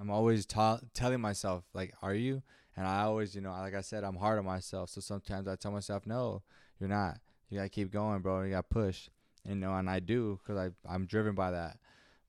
i'm 0.00 0.10
always 0.10 0.46
telling 0.46 1.20
myself 1.20 1.64
like 1.74 1.92
are 2.02 2.14
you 2.14 2.42
And 2.76 2.86
I 2.86 3.02
always, 3.02 3.34
you 3.34 3.40
know, 3.40 3.50
like 3.50 3.74
I 3.74 3.80
said, 3.80 4.04
I'm 4.04 4.14
hard 4.14 4.38
on 4.38 4.44
myself. 4.44 4.90
So 4.90 5.00
sometimes 5.00 5.48
I 5.48 5.56
tell 5.56 5.72
myself, 5.72 6.06
no, 6.06 6.42
you're 6.78 6.88
not. 6.88 7.18
You 7.50 7.58
gotta 7.58 7.68
keep 7.68 7.90
going, 7.90 8.20
bro. 8.22 8.42
You 8.42 8.50
gotta 8.52 8.62
push. 8.62 9.08
You 9.44 9.56
know, 9.56 9.74
and 9.74 9.90
I 9.90 9.98
do 9.98 10.38
because 10.38 10.56
I 10.56 10.70
I'm 10.88 11.04
driven 11.06 11.34
by 11.34 11.50
that. 11.50 11.78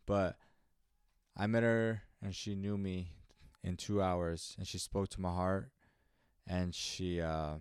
But 0.07 0.38
I 1.38 1.45
met 1.45 1.62
her 1.62 2.01
and 2.23 2.33
she 2.33 2.55
knew 2.55 2.79
me 2.79 3.12
in 3.63 3.77
two 3.77 4.01
hours, 4.01 4.55
and 4.57 4.67
she 4.67 4.79
spoke 4.79 5.09
to 5.09 5.21
my 5.21 5.29
heart, 5.33 5.69
and 6.47 6.73
she 6.73 7.21
uh, 7.21 7.57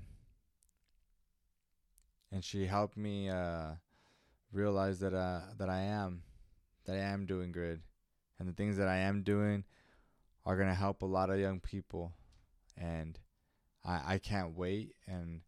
and 2.33 2.45
she 2.45 2.67
helped 2.67 2.97
me 2.97 3.29
uh, 3.29 3.73
realize 4.53 5.01
that 5.01 5.15
uh, 5.15 5.41
that 5.59 5.69
I 5.69 5.81
am 5.81 6.23
that 6.85 6.95
I 6.95 7.01
am 7.01 7.27
doing 7.27 7.53
good, 7.53 7.83
and 8.39 8.49
the 8.49 8.53
things 8.53 8.77
that 8.77 8.89
I 8.89 8.99
am 8.99 9.23
doing 9.23 9.65
are 10.45 10.57
gonna 10.57 10.75
help 10.75 11.03
a 11.03 11.07
lot 11.07 11.31
of 11.31 11.39
young 11.39 11.61
people, 11.61 12.13
and 12.77 13.19
I 13.85 14.15
I 14.15 14.19
can't 14.19 14.57
wait, 14.57 14.95
and 15.07 15.43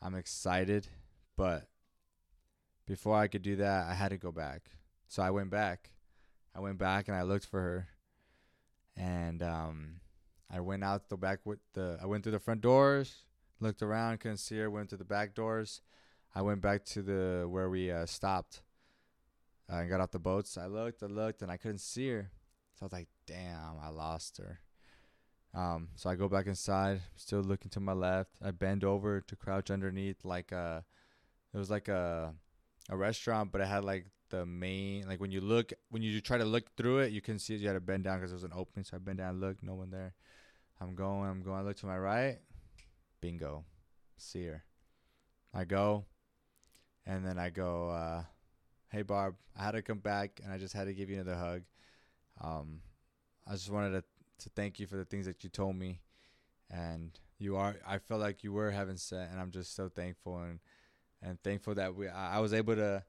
I'm 0.00 0.14
excited, 0.14 0.88
but 1.36 1.68
before 2.86 3.16
I 3.16 3.28
could 3.28 3.42
do 3.42 3.56
that, 3.56 3.86
I 3.86 3.94
had 3.94 4.08
to 4.08 4.16
go 4.16 4.32
back. 4.32 4.70
So 5.08 5.22
I 5.22 5.30
went 5.30 5.50
back. 5.50 5.90
I 6.54 6.60
went 6.60 6.78
back 6.78 7.08
and 7.08 7.16
I 7.16 7.22
looked 7.22 7.46
for 7.46 7.60
her, 7.60 7.88
and 8.96 9.42
um, 9.42 10.00
I 10.50 10.60
went 10.60 10.82
out 10.82 11.08
the 11.08 11.16
back 11.16 11.40
with 11.44 11.60
the. 11.74 11.98
I 12.02 12.06
went 12.06 12.24
through 12.24 12.32
the 12.32 12.38
front 12.38 12.62
doors, 12.62 13.24
looked 13.60 13.82
around, 13.82 14.20
couldn't 14.20 14.38
see 14.38 14.58
her. 14.58 14.70
Went 14.70 14.90
to 14.90 14.96
the 14.96 15.04
back 15.04 15.34
doors. 15.34 15.82
I 16.34 16.42
went 16.42 16.60
back 16.60 16.84
to 16.86 17.02
the 17.02 17.46
where 17.48 17.68
we 17.68 17.90
uh, 17.90 18.06
stopped 18.06 18.62
uh, 19.70 19.76
and 19.76 19.90
got 19.90 20.00
off 20.00 20.10
the 20.10 20.18
boats. 20.18 20.56
I 20.56 20.66
looked, 20.66 21.02
I 21.02 21.06
looked, 21.06 21.42
and 21.42 21.50
I 21.50 21.56
couldn't 21.56 21.80
see 21.80 22.08
her. 22.10 22.30
So 22.74 22.82
I 22.82 22.86
was 22.86 22.92
like, 22.92 23.08
"Damn, 23.26 23.78
I 23.82 23.88
lost 23.88 24.38
her." 24.38 24.60
Um, 25.54 25.88
so 25.96 26.10
I 26.10 26.14
go 26.14 26.28
back 26.28 26.46
inside, 26.46 27.00
still 27.16 27.40
looking 27.40 27.70
to 27.70 27.80
my 27.80 27.92
left. 27.92 28.30
I 28.42 28.50
bend 28.50 28.84
over 28.84 29.20
to 29.20 29.36
crouch 29.36 29.70
underneath 29.70 30.24
like 30.24 30.52
a. 30.52 30.84
It 31.52 31.58
was 31.58 31.70
like 31.70 31.88
a, 31.88 32.34
a 32.90 32.96
restaurant, 32.96 33.50
but 33.52 33.60
it 33.60 33.68
had 33.68 33.84
like 33.84 34.06
the 34.30 34.44
main 34.44 35.08
like 35.08 35.20
when 35.20 35.30
you 35.30 35.40
look 35.40 35.72
when 35.88 36.02
you 36.02 36.20
try 36.20 36.36
to 36.36 36.44
look 36.44 36.76
through 36.76 36.98
it, 36.98 37.12
you 37.12 37.20
can 37.20 37.38
see 37.38 37.54
it. 37.54 37.60
You 37.60 37.68
had 37.68 37.74
to 37.74 37.80
bend 37.80 38.04
down 38.04 38.18
because 38.18 38.30
there 38.30 38.36
was 38.36 38.44
an 38.44 38.52
opening. 38.54 38.84
So 38.84 38.96
I 38.96 38.98
bend 38.98 39.18
down, 39.18 39.40
look, 39.40 39.62
no 39.62 39.74
one 39.74 39.90
there. 39.90 40.14
I'm 40.80 40.94
going, 40.94 41.28
I'm 41.28 41.42
going. 41.42 41.58
I 41.58 41.62
look 41.62 41.76
to 41.78 41.86
my 41.86 41.98
right, 41.98 42.38
bingo, 43.20 43.64
see 44.16 44.44
her. 44.44 44.64
I 45.52 45.64
go, 45.64 46.04
and 47.08 47.24
then 47.24 47.38
I 47.38 47.48
go, 47.48 47.88
uh, 47.88 48.22
hey 48.90 49.02
Barb, 49.02 49.34
I 49.58 49.64
had 49.64 49.70
to 49.72 49.82
come 49.82 49.98
back, 49.98 50.40
and 50.44 50.52
I 50.52 50.58
just 50.58 50.74
had 50.74 50.86
to 50.86 50.94
give 50.94 51.08
you 51.08 51.16
another 51.16 51.36
hug. 51.36 51.62
Um, 52.40 52.82
I 53.46 53.52
just 53.52 53.70
wanted 53.70 53.92
to 53.92 54.04
to 54.44 54.50
thank 54.50 54.78
you 54.78 54.86
for 54.86 54.96
the 54.96 55.04
things 55.04 55.26
that 55.26 55.42
you 55.42 55.50
told 55.50 55.74
me, 55.74 56.00
and 56.70 57.18
you 57.38 57.56
are. 57.56 57.76
I 57.86 57.98
felt 57.98 58.20
like 58.20 58.44
you 58.44 58.52
were 58.52 58.70
heaven 58.70 58.98
sent, 58.98 59.32
and 59.32 59.40
I'm 59.40 59.50
just 59.50 59.74
so 59.74 59.88
thankful 59.88 60.38
and 60.38 60.60
and 61.22 61.42
thankful 61.42 61.74
that 61.74 61.94
we 61.94 62.08
I, 62.08 62.36
I 62.36 62.40
was 62.40 62.52
able 62.52 62.76
to, 62.76 63.02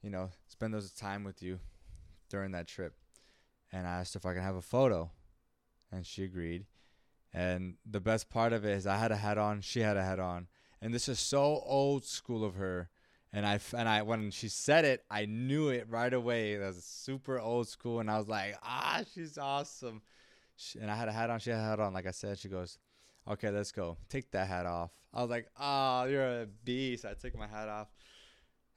you 0.00 0.10
know, 0.10 0.30
spend 0.46 0.72
those 0.72 0.92
time 0.92 1.24
with 1.24 1.42
you 1.42 1.58
during 2.30 2.52
that 2.52 2.68
trip. 2.68 2.94
And 3.72 3.86
I 3.86 3.98
asked 3.98 4.16
if 4.16 4.24
I 4.24 4.32
could 4.32 4.42
have 4.42 4.56
a 4.56 4.62
photo, 4.62 5.10
and 5.92 6.06
she 6.06 6.22
agreed. 6.24 6.66
And 7.32 7.74
the 7.88 8.00
best 8.00 8.30
part 8.30 8.52
of 8.52 8.64
it 8.64 8.70
is 8.70 8.86
I 8.86 8.96
had 8.96 9.12
a 9.12 9.16
hat 9.16 9.38
on, 9.38 9.60
she 9.60 9.80
had 9.80 9.96
a 9.96 10.02
hat 10.02 10.18
on, 10.18 10.48
and 10.80 10.94
this 10.94 11.08
is 11.08 11.18
so 11.18 11.62
old 11.64 12.04
school 12.04 12.44
of 12.44 12.54
her. 12.54 12.90
And 13.32 13.46
I 13.46 13.60
and 13.76 13.88
I 13.88 14.02
when 14.02 14.30
she 14.32 14.48
said 14.48 14.84
it, 14.84 15.04
I 15.08 15.26
knew 15.26 15.68
it 15.68 15.86
right 15.88 16.12
away. 16.12 16.54
It 16.54 16.60
was 16.60 16.82
super 16.82 17.38
old 17.38 17.68
school, 17.68 18.00
and 18.00 18.10
I 18.10 18.18
was 18.18 18.26
like, 18.26 18.56
ah, 18.62 19.02
she's 19.14 19.38
awesome. 19.38 20.02
She, 20.56 20.80
and 20.80 20.90
I 20.90 20.96
had 20.96 21.08
a 21.08 21.12
hat 21.12 21.30
on, 21.30 21.38
she 21.38 21.50
had 21.50 21.60
a 21.60 21.62
hat 21.62 21.80
on. 21.80 21.92
Like 21.92 22.06
I 22.06 22.10
said, 22.10 22.38
she 22.38 22.48
goes, 22.48 22.78
okay, 23.28 23.50
let's 23.50 23.70
go. 23.70 23.96
Take 24.08 24.32
that 24.32 24.48
hat 24.48 24.66
off. 24.66 24.90
I 25.14 25.20
was 25.22 25.30
like, 25.30 25.46
oh, 25.60 26.04
you're 26.04 26.42
a 26.42 26.46
beast. 26.64 27.04
I 27.04 27.14
took 27.14 27.38
my 27.38 27.46
hat 27.46 27.68
off, 27.68 27.88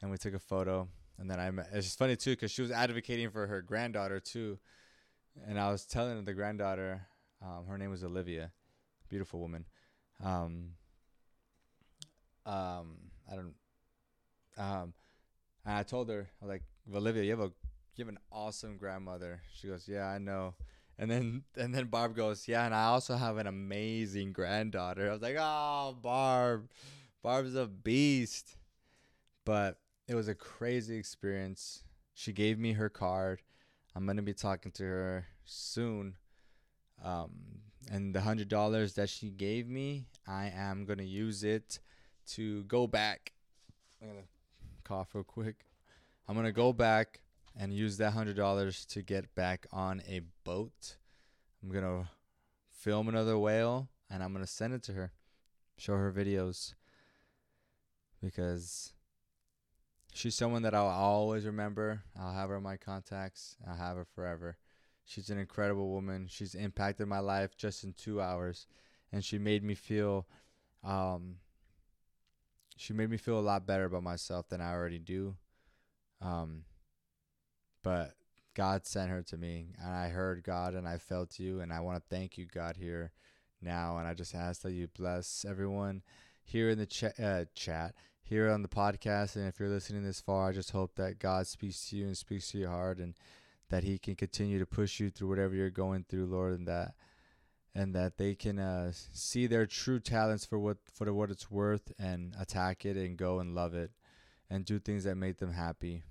and 0.01 0.11
we 0.11 0.17
took 0.17 0.35
a 0.35 0.39
photo. 0.39 0.87
And 1.17 1.29
then 1.29 1.39
I 1.39 1.49
met. 1.51 1.69
It's 1.73 1.95
funny 1.95 2.15
too, 2.15 2.31
because 2.31 2.51
she 2.51 2.61
was 2.61 2.71
advocating 2.71 3.31
for 3.31 3.47
her 3.47 3.61
granddaughter 3.61 4.19
too, 4.19 4.59
and 5.47 5.59
I 5.59 5.71
was 5.71 5.85
telling 5.85 6.23
the 6.25 6.33
granddaughter, 6.33 7.07
um, 7.41 7.65
her 7.67 7.77
name 7.77 7.89
was 7.89 8.03
Olivia, 8.03 8.51
beautiful 9.09 9.39
woman. 9.39 9.65
Um, 10.23 10.71
um, 12.45 12.97
I 13.31 13.35
don't. 13.35 13.55
Um, 14.57 14.93
and 15.65 15.75
I 15.77 15.83
told 15.83 16.09
her, 16.09 16.29
I 16.41 16.45
was 16.45 16.49
like, 16.49 16.63
Olivia, 16.93 17.23
you 17.23 17.31
have 17.31 17.39
a 17.39 17.51
you 17.95 18.05
have 18.05 18.13
an 18.13 18.19
awesome 18.31 18.77
grandmother. 18.77 19.41
She 19.53 19.67
goes, 19.67 19.87
Yeah, 19.87 20.05
I 20.05 20.17
know. 20.17 20.55
And 20.97 21.09
then 21.09 21.43
and 21.57 21.73
then 21.73 21.85
Barb 21.87 22.15
goes, 22.15 22.47
Yeah, 22.47 22.65
and 22.65 22.73
I 22.73 22.85
also 22.85 23.15
have 23.15 23.37
an 23.37 23.47
amazing 23.47 24.33
granddaughter. 24.33 25.09
I 25.09 25.13
was 25.13 25.21
like, 25.21 25.37
Oh, 25.39 25.95
Barb. 26.01 26.69
Barb's 27.21 27.55
a 27.55 27.67
beast. 27.67 28.57
But 29.45 29.77
it 30.07 30.15
was 30.15 30.27
a 30.27 30.35
crazy 30.35 30.97
experience. 30.97 31.83
She 32.13 32.31
gave 32.33 32.59
me 32.59 32.73
her 32.73 32.89
card. 32.89 33.41
I'm 33.95 34.05
gonna 34.05 34.21
be 34.21 34.33
talking 34.33 34.71
to 34.73 34.83
her 34.83 35.25
soon. 35.45 36.15
Um, 37.03 37.31
and 37.91 38.13
the 38.15 38.21
hundred 38.21 38.47
dollars 38.47 38.93
that 38.93 39.09
she 39.09 39.29
gave 39.29 39.67
me, 39.67 40.07
I 40.27 40.51
am 40.55 40.85
gonna 40.85 41.03
use 41.03 41.43
it 41.43 41.79
to 42.27 42.63
go 42.63 42.87
back. 42.87 43.33
I'm 44.01 44.07
gonna 44.09 44.21
cough 44.83 45.13
real 45.13 45.23
quick. 45.23 45.65
I'm 46.27 46.35
gonna 46.35 46.51
go 46.51 46.73
back 46.73 47.21
and 47.55 47.73
use 47.73 47.97
that 47.97 48.13
hundred 48.13 48.35
dollars 48.35 48.85
to 48.85 49.01
get 49.01 49.33
back 49.35 49.65
on 49.71 50.01
a 50.07 50.21
boat. 50.43 50.97
I'm 51.61 51.69
gonna 51.69 52.09
film 52.71 53.07
another 53.07 53.37
whale 53.37 53.89
and 54.09 54.23
I'm 54.23 54.33
gonna 54.33 54.47
send 54.47 54.73
it 54.73 54.83
to 54.83 54.93
her, 54.93 55.11
show 55.77 55.95
her 55.95 56.11
videos 56.11 56.73
because 58.21 58.93
she's 60.13 60.35
someone 60.35 60.61
that 60.63 60.73
I'll 60.73 60.87
always 60.87 61.45
remember. 61.45 62.03
I'll 62.19 62.33
have 62.33 62.49
her 62.49 62.57
in 62.57 62.63
my 62.63 62.77
contacts. 62.77 63.57
I'll 63.67 63.75
have 63.75 63.97
her 63.97 64.05
forever. 64.05 64.57
She's 65.05 65.29
an 65.29 65.37
incredible 65.37 65.89
woman. 65.89 66.27
She's 66.29 66.55
impacted 66.55 67.07
my 67.07 67.19
life 67.19 67.57
just 67.57 67.83
in 67.83 67.93
two 67.93 68.21
hours, 68.21 68.67
and 69.11 69.23
she 69.23 69.37
made 69.37 69.63
me 69.63 69.75
feel, 69.75 70.25
um, 70.83 71.35
she 72.77 72.93
made 72.93 73.09
me 73.09 73.17
feel 73.17 73.39
a 73.39 73.41
lot 73.41 73.65
better 73.65 73.85
about 73.85 74.03
myself 74.03 74.49
than 74.49 74.61
I 74.61 74.71
already 74.71 74.99
do. 74.99 75.35
Um, 76.21 76.63
but 77.83 78.13
God 78.55 78.85
sent 78.85 79.09
her 79.09 79.21
to 79.23 79.37
me, 79.37 79.73
and 79.83 79.93
I 79.93 80.09
heard 80.09 80.43
God, 80.43 80.73
and 80.73 80.87
I 80.87 80.97
felt 80.97 81.39
you, 81.39 81.59
and 81.59 81.73
I 81.73 81.81
want 81.81 81.97
to 81.97 82.15
thank 82.15 82.37
you, 82.37 82.45
God, 82.45 82.77
here 82.77 83.11
now, 83.61 83.97
and 83.97 84.07
I 84.07 84.13
just 84.13 84.35
ask 84.35 84.61
that 84.61 84.73
you 84.73 84.87
bless 84.87 85.45
everyone 85.47 86.03
here 86.43 86.69
in 86.69 86.77
the 86.77 86.85
ch- 86.85 87.19
uh, 87.19 87.45
chat, 87.55 87.95
here 88.21 88.49
on 88.49 88.61
the 88.61 88.67
podcast, 88.67 89.35
and 89.35 89.47
if 89.47 89.59
you're 89.59 89.69
listening 89.69 90.03
this 90.03 90.21
far, 90.21 90.49
I 90.49 90.53
just 90.53 90.71
hope 90.71 90.95
that 90.95 91.19
God 91.19 91.47
speaks 91.47 91.89
to 91.89 91.97
you 91.97 92.05
and 92.05 92.17
speaks 92.17 92.51
to 92.51 92.57
your 92.57 92.69
heart, 92.69 92.99
and 92.99 93.15
that 93.69 93.83
He 93.83 93.97
can 93.97 94.15
continue 94.15 94.59
to 94.59 94.65
push 94.65 94.99
you 94.99 95.09
through 95.09 95.29
whatever 95.29 95.55
you're 95.55 95.69
going 95.69 96.05
through, 96.07 96.27
Lord, 96.27 96.53
and 96.53 96.67
that 96.67 96.93
and 97.75 97.95
that 97.95 98.17
they 98.17 98.35
can 98.35 98.59
uh, 98.59 98.91
see 98.93 99.47
their 99.47 99.65
true 99.65 99.99
talents 99.99 100.45
for 100.45 100.59
what 100.59 100.77
for 100.93 101.11
what 101.13 101.31
it's 101.31 101.49
worth 101.49 101.91
and 101.97 102.35
attack 102.39 102.85
it 102.85 102.95
and 102.95 103.17
go 103.17 103.39
and 103.39 103.55
love 103.55 103.73
it 103.73 103.91
and 104.49 104.65
do 104.65 104.79
things 104.79 105.03
that 105.05 105.15
make 105.15 105.37
them 105.37 105.53
happy. 105.53 106.03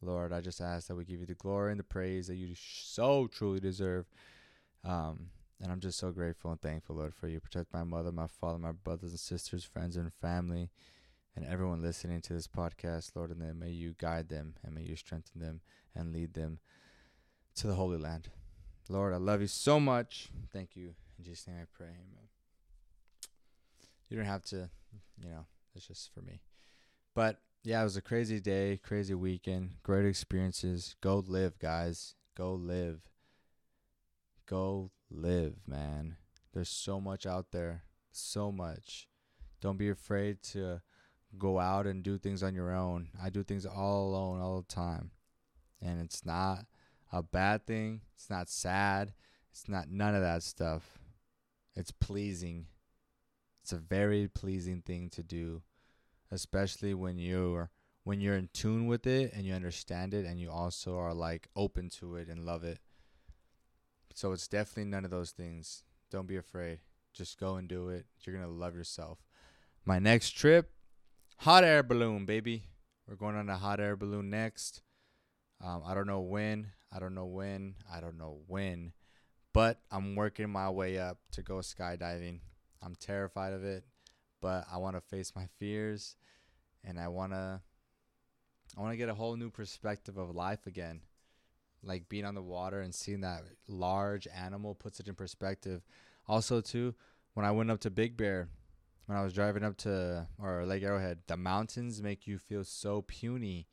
Lord, 0.00 0.32
I 0.32 0.40
just 0.40 0.60
ask 0.60 0.88
that 0.88 0.96
we 0.96 1.04
give 1.04 1.20
you 1.20 1.26
the 1.26 1.34
glory 1.34 1.70
and 1.70 1.80
the 1.80 1.84
praise 1.84 2.26
that 2.26 2.36
you 2.36 2.54
so 2.54 3.26
truly 3.26 3.60
deserve. 3.60 4.06
Um, 4.84 5.30
and 5.62 5.72
I'm 5.72 5.80
just 5.80 5.98
so 5.98 6.10
grateful 6.10 6.50
and 6.50 6.60
thankful, 6.60 6.96
Lord, 6.96 7.14
for 7.14 7.26
you. 7.26 7.40
Protect 7.40 7.72
my 7.72 7.84
mother, 7.84 8.12
my 8.12 8.26
father, 8.26 8.58
my 8.58 8.72
brothers 8.72 9.10
and 9.10 9.20
sisters, 9.20 9.64
friends 9.64 9.96
and 9.96 10.12
family, 10.20 10.70
and 11.34 11.44
everyone 11.46 11.82
listening 11.82 12.20
to 12.22 12.34
this 12.34 12.48
podcast, 12.48 13.12
Lord. 13.14 13.30
And 13.30 13.40
then 13.40 13.58
may 13.58 13.70
you 13.70 13.94
guide 13.98 14.28
them 14.28 14.54
and 14.62 14.74
may 14.74 14.82
you 14.82 14.96
strengthen 14.96 15.40
them 15.40 15.60
and 15.94 16.12
lead 16.12 16.34
them 16.34 16.58
to 17.56 17.66
the 17.66 17.74
Holy 17.74 17.98
Land. 17.98 18.28
Lord, 18.88 19.14
I 19.14 19.16
love 19.16 19.40
you 19.40 19.46
so 19.46 19.80
much. 19.80 20.28
Thank 20.52 20.76
you. 20.76 20.94
In 21.18 21.24
Jesus' 21.24 21.46
name 21.46 21.56
I 21.60 21.66
pray. 21.72 21.86
Amen. 21.86 22.28
You 24.08 24.16
don't 24.18 24.26
have 24.26 24.44
to, 24.46 24.68
you 25.18 25.30
know, 25.30 25.46
it's 25.74 25.86
just 25.86 26.12
for 26.12 26.20
me. 26.20 26.40
But 27.14 27.40
yeah, 27.62 27.80
it 27.80 27.84
was 27.84 27.96
a 27.96 28.02
crazy 28.02 28.40
day, 28.40 28.78
crazy 28.82 29.14
weekend, 29.14 29.76
great 29.82 30.04
experiences. 30.04 30.96
Go 31.00 31.24
live, 31.26 31.58
guys. 31.58 32.14
Go 32.36 32.52
live. 32.52 33.00
Go 34.46 34.90
live, 35.10 35.54
man. 35.66 36.16
There's 36.52 36.68
so 36.68 37.00
much 37.00 37.24
out 37.24 37.52
there. 37.52 37.84
So 38.12 38.52
much. 38.52 39.08
Don't 39.60 39.78
be 39.78 39.88
afraid 39.88 40.42
to 40.52 40.82
go 41.38 41.58
out 41.58 41.86
and 41.86 42.02
do 42.02 42.18
things 42.18 42.42
on 42.42 42.54
your 42.54 42.72
own. 42.72 43.08
I 43.20 43.30
do 43.30 43.42
things 43.42 43.64
all 43.64 44.08
alone 44.08 44.40
all 44.40 44.60
the 44.60 44.72
time. 44.72 45.10
And 45.80 46.00
it's 46.00 46.24
not 46.24 46.66
a 47.14 47.22
bad 47.22 47.64
thing. 47.64 48.00
It's 48.16 48.28
not 48.28 48.48
sad. 48.48 49.12
It's 49.52 49.68
not 49.68 49.88
none 49.88 50.16
of 50.16 50.22
that 50.22 50.42
stuff. 50.42 50.98
It's 51.76 51.92
pleasing. 51.92 52.66
It's 53.62 53.72
a 53.72 53.78
very 53.78 54.26
pleasing 54.26 54.82
thing 54.82 55.10
to 55.10 55.22
do, 55.22 55.62
especially 56.32 56.92
when 56.92 57.18
you're 57.18 57.70
when 58.02 58.20
you're 58.20 58.36
in 58.36 58.50
tune 58.52 58.86
with 58.88 59.06
it 59.06 59.32
and 59.32 59.46
you 59.46 59.54
understand 59.54 60.12
it 60.12 60.26
and 60.26 60.38
you 60.38 60.50
also 60.50 60.98
are 60.98 61.14
like 61.14 61.48
open 61.56 61.88
to 61.88 62.16
it 62.16 62.28
and 62.28 62.44
love 62.44 62.64
it. 62.64 62.80
So 64.12 64.32
it's 64.32 64.48
definitely 64.48 64.90
none 64.90 65.04
of 65.04 65.10
those 65.10 65.30
things. 65.30 65.84
Don't 66.10 66.26
be 66.26 66.36
afraid. 66.36 66.80
Just 67.14 67.38
go 67.38 67.54
and 67.54 67.68
do 67.68 67.90
it. 67.90 68.06
You're 68.20 68.36
gonna 68.36 68.50
love 68.50 68.74
yourself. 68.74 69.20
My 69.84 70.00
next 70.00 70.30
trip, 70.30 70.72
hot 71.38 71.62
air 71.62 71.84
balloon, 71.84 72.26
baby. 72.26 72.64
We're 73.06 73.16
going 73.16 73.36
on 73.36 73.48
a 73.48 73.56
hot 73.56 73.78
air 73.78 73.96
balloon 73.96 74.30
next. 74.30 74.82
Um, 75.64 75.82
I 75.86 75.94
don't 75.94 76.08
know 76.08 76.20
when. 76.20 76.72
I 76.94 77.00
don't 77.00 77.14
know 77.14 77.26
when. 77.26 77.74
I 77.92 78.00
don't 78.00 78.18
know 78.18 78.38
when. 78.46 78.92
But 79.52 79.80
I'm 79.90 80.14
working 80.16 80.50
my 80.50 80.70
way 80.70 80.98
up 80.98 81.18
to 81.32 81.42
go 81.42 81.56
skydiving. 81.56 82.40
I'm 82.82 82.94
terrified 82.96 83.52
of 83.52 83.64
it, 83.64 83.84
but 84.40 84.66
I 84.70 84.78
want 84.78 84.96
to 84.96 85.00
face 85.00 85.32
my 85.34 85.46
fears 85.58 86.16
and 86.84 86.98
I 86.98 87.08
want 87.08 87.32
to 87.32 87.60
I 88.76 88.80
want 88.80 88.92
to 88.92 88.96
get 88.96 89.08
a 89.08 89.14
whole 89.14 89.36
new 89.36 89.50
perspective 89.50 90.16
of 90.16 90.34
life 90.34 90.66
again. 90.66 91.00
Like 91.82 92.08
being 92.08 92.24
on 92.24 92.34
the 92.34 92.42
water 92.42 92.80
and 92.80 92.94
seeing 92.94 93.20
that 93.20 93.42
large 93.68 94.26
animal 94.34 94.74
puts 94.74 95.00
it 95.00 95.08
in 95.08 95.14
perspective. 95.14 95.82
Also, 96.26 96.60
too, 96.60 96.94
when 97.34 97.44
I 97.44 97.50
went 97.50 97.70
up 97.70 97.80
to 97.80 97.90
Big 97.90 98.16
Bear, 98.16 98.48
when 99.06 99.18
I 99.18 99.22
was 99.22 99.34
driving 99.34 99.62
up 99.62 99.76
to 99.78 100.26
or 100.38 100.64
Lake 100.64 100.82
Arrowhead, 100.82 101.20
the 101.26 101.36
mountains 101.36 102.02
make 102.02 102.26
you 102.26 102.38
feel 102.38 102.64
so 102.64 103.02
puny, 103.02 103.68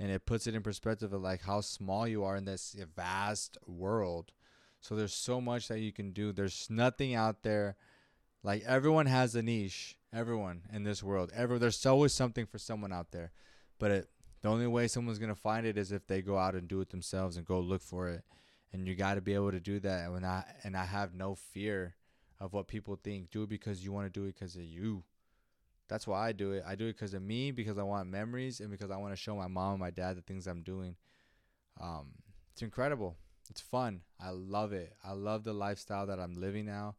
and 0.00 0.10
it 0.10 0.24
puts 0.24 0.46
it 0.46 0.54
in 0.54 0.62
perspective 0.62 1.12
of 1.12 1.20
like 1.20 1.42
how 1.42 1.60
small 1.60 2.08
you 2.08 2.24
are 2.24 2.34
in 2.34 2.46
this 2.46 2.74
vast 2.96 3.58
world. 3.66 4.32
So 4.80 4.96
there's 4.96 5.12
so 5.12 5.42
much 5.42 5.68
that 5.68 5.80
you 5.80 5.92
can 5.92 6.12
do. 6.12 6.32
There's 6.32 6.66
nothing 6.70 7.14
out 7.14 7.42
there. 7.42 7.76
Like 8.42 8.64
everyone 8.66 9.04
has 9.04 9.34
a 9.34 9.42
niche. 9.42 9.98
Everyone 10.10 10.62
in 10.72 10.84
this 10.84 11.02
world. 11.02 11.30
Ever 11.36 11.58
there's 11.58 11.84
always 11.84 12.14
something 12.14 12.46
for 12.46 12.56
someone 12.56 12.94
out 12.94 13.12
there. 13.12 13.30
But 13.78 13.90
it 13.90 14.10
the 14.40 14.48
only 14.48 14.66
way 14.66 14.88
someone's 14.88 15.18
gonna 15.18 15.34
find 15.34 15.66
it 15.66 15.76
is 15.76 15.92
if 15.92 16.06
they 16.06 16.22
go 16.22 16.38
out 16.38 16.54
and 16.54 16.66
do 16.66 16.80
it 16.80 16.88
themselves 16.88 17.36
and 17.36 17.44
go 17.44 17.60
look 17.60 17.82
for 17.82 18.08
it. 18.08 18.24
And 18.72 18.88
you 18.88 18.94
got 18.94 19.14
to 19.14 19.20
be 19.20 19.34
able 19.34 19.50
to 19.50 19.60
do 19.60 19.80
that. 19.80 20.08
And 20.08 20.24
I 20.24 20.44
and 20.64 20.78
I 20.78 20.86
have 20.86 21.12
no 21.12 21.34
fear 21.34 21.96
of 22.38 22.54
what 22.54 22.68
people 22.68 22.96
think. 22.96 23.30
Do 23.30 23.42
it 23.42 23.50
because 23.50 23.84
you 23.84 23.92
want 23.92 24.12
to 24.12 24.20
do 24.20 24.24
it 24.24 24.34
because 24.34 24.56
of 24.56 24.62
you. 24.62 25.04
That's 25.90 26.06
why 26.06 26.28
I 26.28 26.30
do 26.30 26.52
it. 26.52 26.62
I 26.64 26.76
do 26.76 26.86
it 26.86 26.92
because 26.92 27.14
of 27.14 27.22
me, 27.22 27.50
because 27.50 27.76
I 27.76 27.82
want 27.82 28.08
memories, 28.08 28.60
and 28.60 28.70
because 28.70 28.92
I 28.92 28.96
want 28.96 29.12
to 29.12 29.16
show 29.16 29.34
my 29.34 29.48
mom 29.48 29.72
and 29.72 29.80
my 29.80 29.90
dad 29.90 30.16
the 30.16 30.22
things 30.22 30.46
I'm 30.46 30.62
doing. 30.62 30.94
Um, 31.80 32.12
it's 32.52 32.62
incredible. 32.62 33.16
It's 33.50 33.60
fun. 33.60 34.02
I 34.20 34.30
love 34.30 34.72
it. 34.72 34.94
I 35.02 35.12
love 35.12 35.42
the 35.42 35.52
lifestyle 35.52 36.06
that 36.06 36.20
I'm 36.20 36.40
living 36.40 36.64
now. 36.64 36.94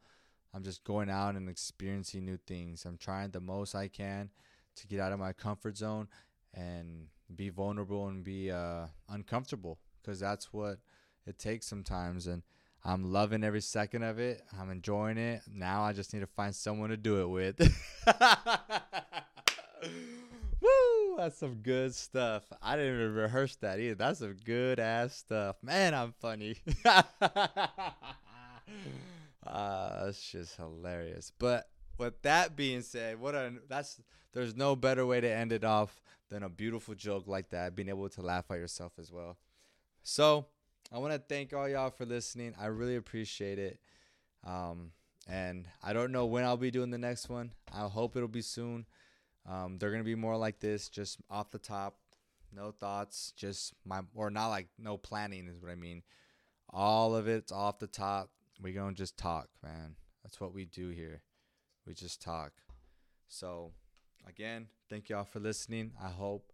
I'm 0.54 0.63
just 0.63 0.84
going 0.84 1.10
out 1.10 1.36
and 1.36 1.47
experiencing 1.47 2.25
new 2.25 2.38
things. 2.45 2.84
I'm 2.84 2.97
trying 2.97 3.32
the 3.32 3.39
most 3.39 3.75
I 3.75 3.88
can 3.88 4.30
to 4.75 4.88
get 4.88 4.99
out 4.99 5.13
of 5.13 5.19
my 5.19 5.32
comfort 5.32 5.77
zone 5.77 6.10
and 6.54 7.08
be 7.34 7.47
vulnerable 7.47 8.10
and 8.10 8.25
be 8.25 8.51
uh, 8.51 8.88
uncomfortable 9.08 9.80
because 10.01 10.19
that's 10.19 10.51
what 10.51 10.80
it 11.25 11.39
takes 11.39 11.65
sometimes. 11.65 12.27
And 12.27 12.43
I'm 12.83 13.11
loving 13.11 13.43
every 13.43 13.61
second 13.61 14.03
of 14.03 14.17
it. 14.17 14.41
I'm 14.59 14.71
enjoying 14.71 15.17
it. 15.17 15.41
Now 15.53 15.83
I 15.83 15.93
just 15.93 16.13
need 16.13 16.21
to 16.21 16.27
find 16.27 16.55
someone 16.55 16.89
to 16.89 16.97
do 16.97 17.21
it 17.21 17.29
with. 17.29 17.59
Woo! 20.61 21.15
That's 21.17 21.37
some 21.37 21.55
good 21.55 21.93
stuff. 21.93 22.43
I 22.61 22.75
didn't 22.75 22.95
even 22.95 23.13
rehearse 23.13 23.55
that 23.57 23.79
either. 23.79 23.95
That's 23.95 24.19
some 24.19 24.35
good 24.43 24.79
ass 24.79 25.15
stuff. 25.15 25.57
Man, 25.61 25.93
I'm 25.93 26.13
funny. 26.19 26.55
uh, 26.85 27.03
that's 29.45 30.31
just 30.31 30.55
hilarious. 30.55 31.31
But 31.37 31.69
with 31.99 32.19
that 32.23 32.55
being 32.55 32.81
said, 32.81 33.19
what 33.19 33.35
a 33.35 33.53
that's 33.69 34.01
there's 34.33 34.55
no 34.55 34.75
better 34.75 35.05
way 35.05 35.21
to 35.21 35.29
end 35.29 35.51
it 35.51 35.63
off 35.63 36.01
than 36.29 36.41
a 36.41 36.49
beautiful 36.49 36.95
joke 36.95 37.27
like 37.27 37.49
that, 37.49 37.75
being 37.75 37.89
able 37.89 38.09
to 38.09 38.21
laugh 38.21 38.45
at 38.49 38.57
yourself 38.57 38.93
as 38.99 39.11
well. 39.11 39.37
So 40.01 40.47
I 40.93 40.97
want 40.97 41.13
to 41.13 41.19
thank 41.19 41.54
all 41.54 41.69
y'all 41.69 41.89
for 41.89 42.06
listening. 42.06 42.54
I 42.60 42.65
really 42.65 42.97
appreciate 42.97 43.60
it. 43.60 43.80
Um, 44.45 44.91
and 45.27 45.67
I 45.82 45.93
don't 45.93 46.12
know 46.12 46.25
when 46.25 46.43
I'll 46.43 46.58
be 46.58 46.71
doing 46.71 46.89
the 46.91 46.97
next 46.97 47.30
one. 47.30 47.51
I 47.73 47.88
hope 47.88 48.17
it'll 48.17 48.27
be 48.27 48.41
soon. 48.41 48.86
Um, 49.47 49.77
they're 49.77 49.91
gonna 49.91 50.04
be 50.04 50.15
more 50.15 50.38
like 50.38 50.60
this, 50.60 50.89
just 50.89 51.19
off 51.30 51.49
the 51.49 51.60
top, 51.60 51.97
no 52.51 52.71
thoughts, 52.71 53.34
just 53.36 53.73
my 53.86 54.01
or 54.13 54.30
not 54.30 54.49
like 54.49 54.67
no 54.77 54.97
planning 54.97 55.47
is 55.47 55.62
what 55.62 55.71
I 55.71 55.75
mean. 55.75 56.04
All 56.69 57.15
of 57.15 57.27
it's 57.27 57.51
off 57.51 57.80
the 57.80 57.88
top. 57.88 58.30
We 58.62 58.73
gonna 58.73 58.93
just 58.93 59.17
talk, 59.17 59.47
man. 59.63 59.95
That's 60.23 60.39
what 60.39 60.54
we 60.54 60.65
do 60.65 60.89
here. 60.89 61.21
We 61.88 61.93
just 61.93 62.21
talk. 62.21 62.51
So, 63.27 63.71
again, 64.27 64.67
thank 64.89 65.10
y'all 65.10 65.23
for 65.23 65.39
listening. 65.39 65.93
I 66.01 66.10
hope 66.10 66.50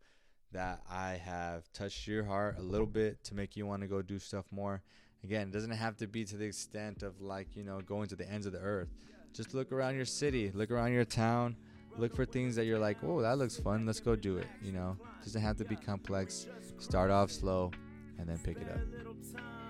that 0.52 0.82
I 0.90 1.20
have 1.24 1.72
touched 1.74 2.08
your 2.08 2.24
heart 2.24 2.58
a 2.58 2.62
little 2.62 2.88
bit 2.88 3.24
to 3.26 3.36
make 3.36 3.56
you 3.56 3.66
want 3.66 3.82
to 3.82 3.88
go 3.88 4.02
do 4.02 4.20
stuff 4.20 4.46
more. 4.52 4.82
Again, 5.24 5.50
it 5.50 5.52
doesn't 5.52 5.72
have 5.72 5.98
to 5.98 6.08
be 6.08 6.24
to 6.26 6.38
the 6.38 6.46
extent 6.46 7.04
of 7.04 7.22
like, 7.22 7.56
you 7.56 7.64
know, 7.64 7.82
going 7.82 8.08
to 8.10 8.16
the 8.16 8.30
ends 8.30 8.46
of 8.46 8.54
the 8.54 8.60
earth. 8.60 8.90
Just 9.34 9.54
look 9.54 9.72
around 9.72 9.96
your 9.96 10.06
city, 10.06 10.52
look 10.54 10.72
around 10.72 10.94
your 10.94 11.06
town, 11.06 11.56
look 11.98 12.16
for 12.16 12.26
things 12.26 12.56
that 12.56 12.66
you're 12.66 12.80
like, 12.80 12.98
oh, 13.04 13.22
that 13.22 13.38
looks 13.38 13.58
fun. 13.58 13.86
Let's 13.86 14.00
go 14.00 14.16
do 14.16 14.38
it. 14.38 14.48
You 14.64 14.72
know, 14.72 14.98
it 15.22 15.26
doesn't 15.26 15.42
have 15.42 15.58
to 15.58 15.66
be 15.66 15.76
complex. 15.76 16.48
Start 16.80 17.12
off 17.12 17.32
slow 17.32 17.72
and 18.18 18.28
then 18.28 18.38
pick 18.40 18.58
it 18.58 18.70
up. 18.70 18.80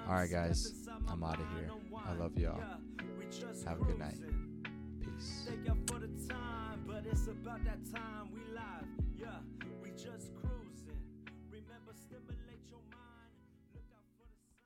All 0.08 0.14
right, 0.14 0.30
guys, 0.30 0.88
I'm 1.08 1.24
out 1.24 1.40
of 1.40 1.48
here. 1.58 1.70
I 2.06 2.14
love 2.14 2.38
y'all. 2.38 2.62
Have 3.66 3.82
a 3.82 3.84
good 3.84 4.00
night. 4.00 4.18
Peace. 5.02 5.50